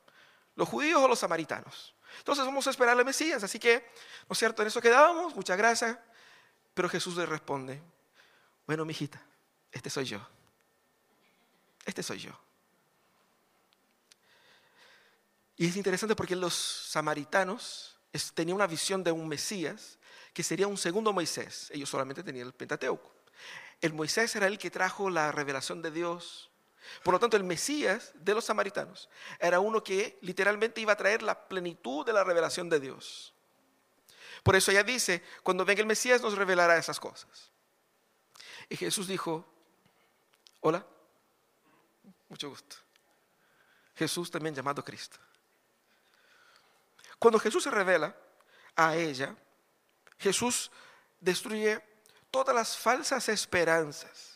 ¿Los 0.55 0.67
judíos 0.69 1.01
o 1.01 1.07
los 1.07 1.19
samaritanos? 1.19 1.95
Entonces 2.19 2.45
vamos 2.45 2.65
a 2.67 2.69
esperar 2.69 2.97
al 2.97 3.05
Mesías. 3.05 3.43
Así 3.43 3.59
que, 3.59 3.85
¿no 4.29 4.33
es 4.33 4.39
cierto? 4.39 4.61
En 4.61 4.67
eso 4.67 4.81
quedábamos. 4.81 5.35
Muchas 5.35 5.57
gracias. 5.57 5.97
Pero 6.73 6.89
Jesús 6.89 7.15
le 7.17 7.25
responde, 7.25 7.81
bueno, 8.65 8.85
mijita, 8.85 9.21
este 9.71 9.89
soy 9.89 10.05
yo. 10.05 10.27
Este 11.85 12.03
soy 12.03 12.19
yo. 12.19 12.31
Y 15.57 15.67
es 15.67 15.75
interesante 15.77 16.15
porque 16.15 16.35
los 16.35 16.53
samaritanos 16.53 17.94
tenían 18.33 18.55
una 18.55 18.67
visión 18.67 19.03
de 19.03 19.11
un 19.11 19.27
Mesías 19.27 19.97
que 20.33 20.43
sería 20.43 20.67
un 20.67 20.77
segundo 20.77 21.13
Moisés. 21.13 21.69
Ellos 21.73 21.89
solamente 21.89 22.23
tenían 22.23 22.47
el 22.47 22.53
Pentateuco. 22.53 23.13
El 23.81 23.93
Moisés 23.93 24.35
era 24.35 24.47
el 24.47 24.57
que 24.57 24.71
trajo 24.71 25.09
la 25.09 25.31
revelación 25.31 25.81
de 25.81 25.91
Dios, 25.91 26.49
por 27.03 27.13
lo 27.13 27.19
tanto, 27.19 27.37
el 27.37 27.43
Mesías 27.43 28.11
de 28.15 28.33
los 28.33 28.45
samaritanos 28.45 29.09
era 29.39 29.59
uno 29.59 29.83
que 29.83 30.17
literalmente 30.21 30.81
iba 30.81 30.93
a 30.93 30.97
traer 30.97 31.21
la 31.21 31.47
plenitud 31.47 32.05
de 32.05 32.13
la 32.13 32.23
revelación 32.23 32.69
de 32.69 32.79
Dios. 32.79 33.33
Por 34.43 34.55
eso 34.55 34.71
ella 34.71 34.83
dice, 34.83 35.23
cuando 35.41 35.65
venga 35.65 35.81
el 35.81 35.87
Mesías 35.87 36.21
nos 36.21 36.35
revelará 36.35 36.77
esas 36.77 36.99
cosas. 36.99 37.51
Y 38.69 38.77
Jesús 38.77 39.07
dijo, 39.07 39.45
hola, 40.61 40.85
mucho 42.29 42.49
gusto. 42.49 42.75
Jesús 43.95 44.29
también 44.29 44.53
llamado 44.53 44.83
Cristo. 44.83 45.17
Cuando 47.19 47.39
Jesús 47.39 47.63
se 47.63 47.71
revela 47.71 48.15
a 48.75 48.95
ella, 48.95 49.35
Jesús 50.17 50.71
destruye 51.19 51.83
todas 52.31 52.55
las 52.55 52.77
falsas 52.77 53.29
esperanzas 53.29 54.35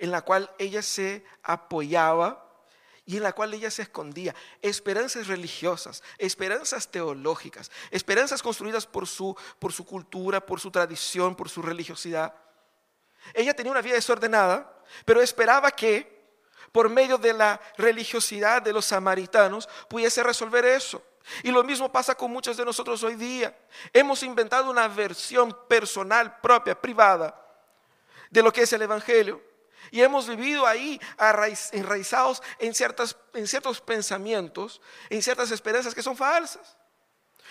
en 0.00 0.10
la 0.10 0.22
cual 0.22 0.50
ella 0.58 0.82
se 0.82 1.24
apoyaba 1.42 2.46
y 3.04 3.18
en 3.18 3.22
la 3.22 3.34
cual 3.34 3.52
ella 3.52 3.70
se 3.70 3.82
escondía. 3.82 4.34
Esperanzas 4.62 5.26
religiosas, 5.26 6.02
esperanzas 6.16 6.90
teológicas, 6.90 7.70
esperanzas 7.90 8.42
construidas 8.42 8.86
por 8.86 9.06
su, 9.06 9.36
por 9.58 9.72
su 9.74 9.84
cultura, 9.84 10.40
por 10.40 10.58
su 10.58 10.70
tradición, 10.70 11.36
por 11.36 11.50
su 11.50 11.60
religiosidad. 11.60 12.34
Ella 13.34 13.52
tenía 13.52 13.72
una 13.72 13.82
vida 13.82 13.94
desordenada, 13.94 14.82
pero 15.04 15.20
esperaba 15.20 15.70
que 15.70 16.18
por 16.72 16.88
medio 16.88 17.18
de 17.18 17.34
la 17.34 17.60
religiosidad 17.76 18.62
de 18.62 18.72
los 18.72 18.86
samaritanos 18.86 19.68
pudiese 19.88 20.22
resolver 20.22 20.64
eso. 20.64 21.02
Y 21.42 21.50
lo 21.50 21.62
mismo 21.64 21.90
pasa 21.90 22.14
con 22.14 22.30
muchos 22.30 22.56
de 22.56 22.64
nosotros 22.64 23.02
hoy 23.02 23.14
día. 23.14 23.56
Hemos 23.92 24.22
inventado 24.22 24.70
una 24.70 24.88
versión 24.88 25.56
personal, 25.68 26.40
propia, 26.40 26.80
privada, 26.80 27.34
de 28.30 28.42
lo 28.42 28.52
que 28.52 28.62
es 28.62 28.72
el 28.72 28.82
Evangelio. 28.82 29.42
Y 29.90 30.02
hemos 30.02 30.28
vivido 30.28 30.66
ahí 30.66 31.00
enraizados 31.72 32.42
en, 32.58 32.74
ciertas, 32.74 33.16
en 33.34 33.46
ciertos 33.46 33.80
pensamientos, 33.80 34.80
en 35.08 35.22
ciertas 35.22 35.50
esperanzas 35.50 35.94
que 35.94 36.02
son 36.02 36.16
falsas. 36.16 36.76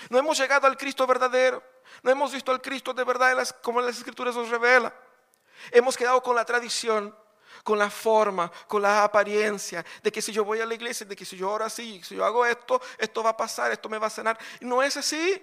No 0.09 0.17
hemos 0.17 0.37
llegado 0.37 0.67
al 0.67 0.77
Cristo 0.77 1.05
verdadero. 1.05 1.61
No 2.03 2.11
hemos 2.11 2.31
visto 2.31 2.51
al 2.51 2.61
Cristo 2.61 2.93
de 2.93 3.03
verdad 3.03 3.47
como 3.61 3.81
las 3.81 3.97
Escrituras 3.97 4.35
nos 4.35 4.49
revela. 4.49 4.93
Hemos 5.71 5.97
quedado 5.97 6.21
con 6.23 6.35
la 6.35 6.45
tradición, 6.45 7.13
con 7.63 7.77
la 7.77 7.89
forma, 7.89 8.51
con 8.67 8.81
la 8.81 9.03
apariencia, 9.03 9.85
de 10.01 10.11
que 10.11 10.21
si 10.21 10.31
yo 10.31 10.43
voy 10.43 10.59
a 10.61 10.65
la 10.65 10.73
iglesia, 10.73 11.05
de 11.05 11.15
que 11.15 11.25
si 11.25 11.37
yo 11.37 11.49
oro 11.49 11.65
así, 11.65 12.01
si 12.03 12.15
yo 12.15 12.25
hago 12.25 12.45
esto, 12.45 12.81
esto 12.97 13.23
va 13.23 13.31
a 13.31 13.37
pasar, 13.37 13.71
esto 13.71 13.89
me 13.89 13.97
va 13.97 14.07
a 14.07 14.11
sanar. 14.11 14.37
No 14.61 14.81
es 14.81 14.97
así. 14.97 15.41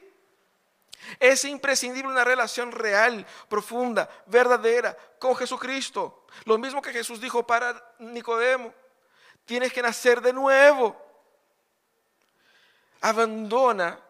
Es 1.21 1.45
imprescindible 1.45 2.11
una 2.11 2.25
relación 2.25 2.73
real, 2.73 3.27
profunda, 3.49 4.09
verdadera 4.27 4.97
con 5.19 5.37
Jesucristo. 5.37 6.25
Lo 6.45 6.59
mismo 6.59 6.81
que 6.81 6.93
Jesús 6.93 7.21
dijo 7.21 7.47
para 7.47 7.95
Nicodemo. 7.99 8.73
Tienes 9.45 9.73
que 9.73 9.83
nacer 9.83 10.21
de 10.21 10.33
nuevo. 10.33 10.97
Abandona 13.01 14.01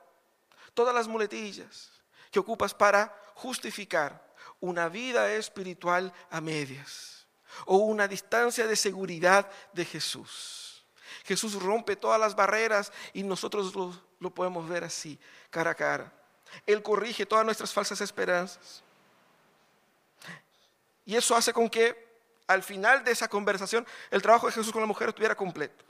todas 0.74 0.94
las 0.94 1.08
muletillas 1.08 1.90
que 2.30 2.38
ocupas 2.38 2.72
para 2.72 3.14
justificar 3.34 4.24
una 4.60 4.88
vida 4.88 5.32
espiritual 5.32 6.12
a 6.30 6.40
medias 6.40 7.15
o 7.64 7.76
una 7.78 8.06
distancia 8.06 8.66
de 8.66 8.76
seguridad 8.76 9.50
de 9.72 9.84
Jesús. 9.84 10.84
Jesús 11.24 11.60
rompe 11.60 11.96
todas 11.96 12.20
las 12.20 12.36
barreras 12.36 12.92
y 13.12 13.22
nosotros 13.22 13.74
lo, 13.74 13.98
lo 14.20 14.30
podemos 14.30 14.68
ver 14.68 14.84
así, 14.84 15.18
cara 15.50 15.72
a 15.72 15.74
cara. 15.74 16.12
Él 16.66 16.82
corrige 16.82 17.26
todas 17.26 17.44
nuestras 17.44 17.72
falsas 17.72 18.00
esperanzas. 18.00 18.82
Y 21.04 21.16
eso 21.16 21.34
hace 21.36 21.52
con 21.52 21.68
que 21.68 22.06
al 22.46 22.62
final 22.62 23.04
de 23.04 23.12
esa 23.12 23.28
conversación 23.28 23.86
el 24.10 24.22
trabajo 24.22 24.46
de 24.46 24.52
Jesús 24.52 24.72
con 24.72 24.80
la 24.80 24.86
mujer 24.86 25.08
estuviera 25.08 25.34
completo. 25.34 25.84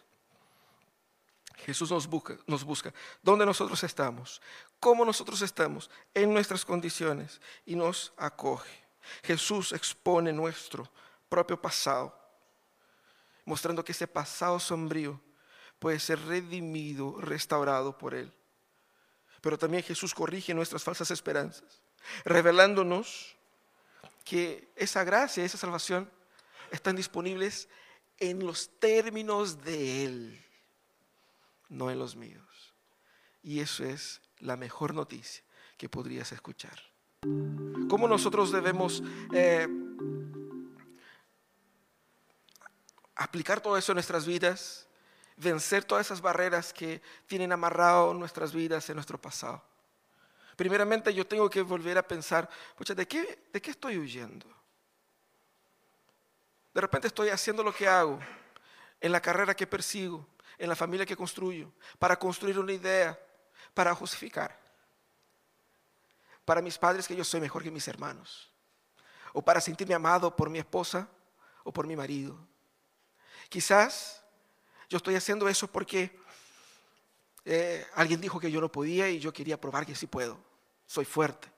Jesús 1.65 1.91
nos 1.91 2.07
busca, 2.07 2.39
nos 2.47 2.65
busca 2.65 2.93
dónde 3.23 3.45
nosotros 3.45 3.83
estamos, 3.83 4.41
cómo 4.79 5.05
nosotros 5.05 5.43
estamos 5.43 5.91
en 6.15 6.33
nuestras 6.33 6.65
condiciones 6.65 7.41
y 7.65 7.75
nos 7.75 8.13
acoge. 8.17 8.87
Jesús 9.23 9.73
expone 9.73 10.33
nuestro 10.33 10.89
propio 11.29 11.61
pasado, 11.61 12.17
mostrando 13.45 13.85
que 13.85 13.93
ese 13.93 14.07
pasado 14.07 14.59
sombrío 14.59 15.21
puede 15.79 15.99
ser 16.01 16.21
redimido, 16.21 17.21
restaurado 17.21 17.97
por 17.97 18.15
Él. 18.15 18.33
Pero 19.41 19.59
también 19.59 19.83
Jesús 19.83 20.15
corrige 20.15 20.55
nuestras 20.55 20.83
falsas 20.83 21.11
esperanzas, 21.11 21.83
revelándonos 22.25 23.37
que 24.25 24.69
esa 24.75 25.05
gracia, 25.05 25.45
esa 25.45 25.59
salvación 25.59 26.11
están 26.71 26.97
disponibles 26.97 27.69
en 28.19 28.45
los 28.45 28.71
términos 28.81 29.63
de 29.63 30.05
Él, 30.05 30.45
no 31.69 31.91
en 31.91 31.99
los 31.99 32.17
míos. 32.17 32.43
Y 33.43 33.61
eso 33.61 33.85
es 33.85 34.21
la 34.41 34.57
mejor 34.57 34.95
noticia 34.95 35.45
que 35.77 35.89
podrías 35.89 36.33
escuchar. 36.33 36.81
¿Cómo 37.89 38.09
nosotros 38.09 38.51
debemos 38.51 39.03
eh, 39.33 39.69
aplicar 43.17 43.61
todo 43.61 43.77
eso 43.77 43.93
en 43.93 43.97
nuestras 43.97 44.27
vidas? 44.27 44.87
Vencer 45.37 45.85
todas 45.85 46.07
esas 46.07 46.21
barreras 46.21 46.73
que 46.73 47.03
tienen 47.27 47.53
amarrado 47.53 48.15
nuestras 48.15 48.53
vidas 48.53 48.89
en 48.89 48.97
nuestro 48.97 49.21
pasado. 49.21 49.63
Primeramente 50.57 51.13
yo 51.13 51.27
tengo 51.27 51.51
que 51.51 51.61
volver 51.61 51.99
a 51.99 52.07
pensar, 52.07 52.49
¿de 52.79 53.07
qué, 53.07 53.47
¿de 53.53 53.61
qué 53.61 53.71
estoy 53.71 53.99
huyendo? 53.99 54.47
De 56.73 56.81
repente 56.81 57.09
estoy 57.09 57.29
haciendo 57.29 57.63
lo 57.63 57.75
que 57.75 57.87
hago, 57.87 58.19
en 59.01 59.13
la 59.13 59.21
carrera 59.21 59.55
que 59.55 59.67
persigo, 59.67 60.27
en 60.59 60.69
la 60.69 60.77
familia 60.77 61.05
que 61.05 61.17
construyo, 61.17 61.71
para 61.99 62.19
construir 62.19 62.59
una 62.59 62.73
idea, 62.73 63.19
para 63.75 63.95
justificar. 63.95 64.59
Para 66.45 66.63
mis 66.63 66.79
padres 66.79 67.07
que 67.07 67.17
yo 67.17 67.25
soy 67.25 67.41
mejor 67.41 67.63
que 67.63 67.71
mis 67.71 67.89
hermanos. 67.89 68.51
O 69.35 69.43
para 69.43 69.61
sentirme 69.61 69.95
amado 69.95 70.35
por 70.35 70.49
mi 70.49 70.59
esposa 70.59 71.09
o 71.65 71.73
por 71.73 71.87
mi 71.87 71.97
marido. 71.97 72.39
Quizás 73.49 74.23
yo 74.89 74.97
estoy 74.97 75.15
haciendo 75.15 75.49
eso 75.49 75.67
porque 75.69 76.19
eh, 77.45 77.87
alguien 77.95 78.21
dijo 78.21 78.41
que 78.41 78.51
yo 78.51 78.61
no 78.61 78.71
podía 78.71 79.09
y 79.09 79.19
yo 79.19 79.33
quería 79.33 79.61
probar 79.61 79.87
que 79.87 79.95
sí 79.95 80.07
puedo. 80.07 80.39
Soy 80.87 81.05
fuerte. 81.05 81.51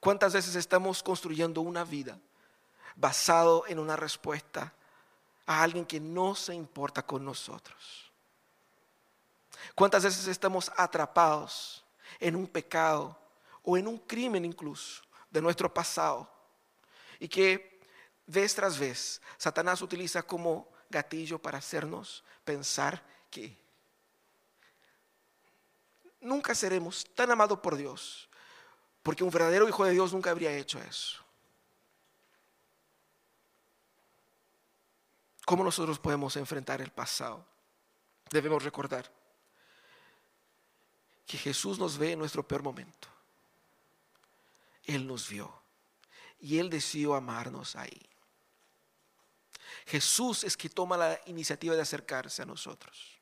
¿Cuántas 0.00 0.32
veces 0.32 0.56
estamos 0.56 1.02
construyendo 1.02 1.60
una 1.60 1.84
vida 1.84 2.18
basado 2.96 3.64
en 3.68 3.78
una 3.78 3.96
respuesta 3.96 4.72
a 5.46 5.62
alguien 5.62 5.84
que 5.84 6.00
no 6.00 6.34
se 6.34 6.54
importa 6.54 7.04
con 7.04 7.24
nosotros? 7.24 8.10
¿Cuántas 9.74 10.04
veces 10.04 10.26
estamos 10.26 10.70
atrapados 10.76 11.84
en 12.18 12.36
un 12.36 12.46
pecado 12.46 13.16
o 13.62 13.76
en 13.76 13.86
un 13.86 13.98
crimen 13.98 14.44
incluso 14.44 15.02
de 15.30 15.40
nuestro 15.40 15.72
pasado 15.72 16.28
y 17.18 17.28
que 17.28 17.80
vez 18.26 18.54
tras 18.54 18.78
vez 18.78 19.20
Satanás 19.38 19.82
utiliza 19.82 20.22
como 20.22 20.71
gatillo 20.92 21.40
para 21.40 21.58
hacernos 21.58 22.22
pensar 22.44 23.02
que 23.30 23.58
nunca 26.20 26.54
seremos 26.54 27.04
tan 27.14 27.32
amados 27.32 27.58
por 27.58 27.76
Dios, 27.76 28.28
porque 29.02 29.24
un 29.24 29.30
verdadero 29.30 29.68
hijo 29.68 29.84
de 29.84 29.90
Dios 29.90 30.12
nunca 30.12 30.30
habría 30.30 30.56
hecho 30.56 30.78
eso. 30.78 31.24
¿Cómo 35.44 35.64
nosotros 35.64 35.98
podemos 35.98 36.36
enfrentar 36.36 36.80
el 36.80 36.92
pasado? 36.92 37.44
Debemos 38.30 38.62
recordar 38.62 39.10
que 41.26 41.36
Jesús 41.36 41.78
nos 41.78 41.98
ve 41.98 42.12
en 42.12 42.20
nuestro 42.20 42.46
peor 42.46 42.62
momento. 42.62 43.08
Él 44.84 45.06
nos 45.06 45.28
vio 45.28 45.52
y 46.40 46.58
Él 46.58 46.70
decidió 46.70 47.14
amarnos 47.14 47.76
ahí. 47.76 48.11
Jesús 49.86 50.44
es 50.44 50.56
que 50.56 50.68
toma 50.68 50.96
la 50.96 51.20
iniciativa 51.26 51.74
de 51.74 51.82
acercarse 51.82 52.42
a 52.42 52.46
nosotros. 52.46 53.18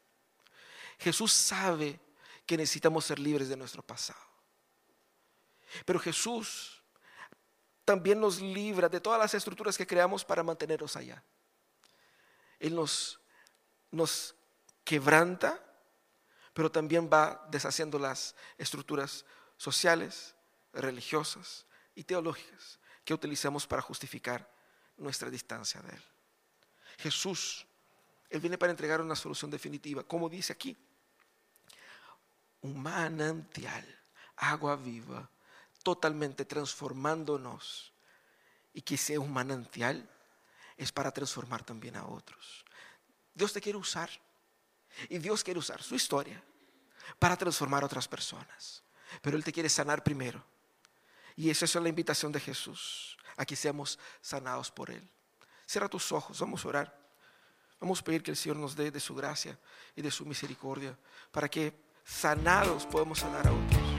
Jesús 0.99 1.33
sabe 1.33 1.99
que 2.47 2.57
necesitamos 2.57 3.05
ser 3.05 3.19
libres 3.19 3.49
de 3.49 3.57
nuestro 3.57 3.83
pasado. 3.83 4.21
Pero 5.85 5.99
Jesús 5.99 6.83
también 7.85 8.21
nos 8.21 8.41
libra 8.41 8.89
de 8.89 9.01
todas 9.01 9.19
las 9.19 9.35
estructuras 9.35 9.77
que 9.77 9.87
creamos 9.87 10.25
para 10.25 10.43
mantenernos 10.43 10.97
allá. 10.97 11.23
Él 12.59 12.75
nos, 12.75 13.21
nos 13.91 14.35
quebranta, 14.85 15.59
pero 16.53 16.71
también 16.71 17.09
va 17.11 17.47
deshaciendo 17.51 17.99
las 17.99 18.35
estructuras 18.59 19.25
sociales, 19.57 20.35
religiosas 20.73 21.67
y 21.95 22.05
teológicas 22.05 22.79
que 23.05 23.15
utilizamos 23.15 23.67
para 23.67 23.83
justificar 23.83 24.49
nuestra 24.97 25.31
distancia 25.31 25.81
de 25.81 25.95
Él. 25.95 26.03
Jesús, 27.01 27.67
Él 28.29 28.41
viene 28.41 28.59
para 28.59 28.71
entregar 28.71 29.01
una 29.01 29.17
solución 29.17 29.51
definitiva, 29.51 30.03
como 30.05 30.29
dice 30.29 30.53
aquí, 30.53 30.77
un 32.63 32.81
manantial, 32.81 33.85
agua 34.37 34.77
viva, 34.77 35.29
totalmente 35.83 36.45
transformándonos. 36.45 37.93
Y 38.73 38.83
que 38.83 38.97
sea 38.97 39.19
un 39.19 39.33
manantial 39.33 40.09
es 40.77 40.93
para 40.93 41.11
transformar 41.11 41.65
también 41.65 41.97
a 41.97 42.07
otros. 42.07 42.65
Dios 43.35 43.53
te 43.53 43.61
quiere 43.61 43.79
usar. 43.79 44.11
Y 45.09 45.19
Dios 45.19 45.43
quiere 45.43 45.59
usar 45.59 45.83
su 45.83 45.95
historia 45.95 46.43
para 47.19 47.37
transformar 47.37 47.83
a 47.83 47.87
otras 47.87 48.09
personas. 48.09 48.83
Pero 49.23 49.37
Él 49.37 49.45
te 49.45 49.53
quiere 49.53 49.69
sanar 49.69 50.05
primero. 50.05 50.45
Y 51.37 51.51
esa 51.51 51.65
es 51.65 51.75
la 51.75 51.89
invitación 51.89 52.33
de 52.33 52.41
Jesús, 52.41 53.17
a 53.37 53.45
que 53.45 53.57
seamos 53.57 53.99
sanados 54.21 54.71
por 54.71 54.91
Él. 54.91 55.09
Cierra 55.71 55.89
tus 55.89 56.11
ojos, 56.11 56.41
vamos 56.41 56.65
a 56.65 56.69
orar. 56.69 56.99
Vamos 57.79 58.01
a 58.01 58.03
pedir 58.03 58.25
que 58.25 58.33
el 58.33 58.37
Señor 58.37 58.57
nos 58.57 58.75
dé 58.75 58.91
de 58.91 58.99
su 58.99 59.15
gracia 59.15 59.57
y 59.95 60.03
de 60.03 60.11
su 60.11 60.27
misericordia 60.27 60.99
para 61.31 61.49
que 61.49 61.73
sanados 62.05 62.85
podamos 62.87 63.21
sanar 63.21 63.47
a 63.47 63.53
otros. 63.53 63.90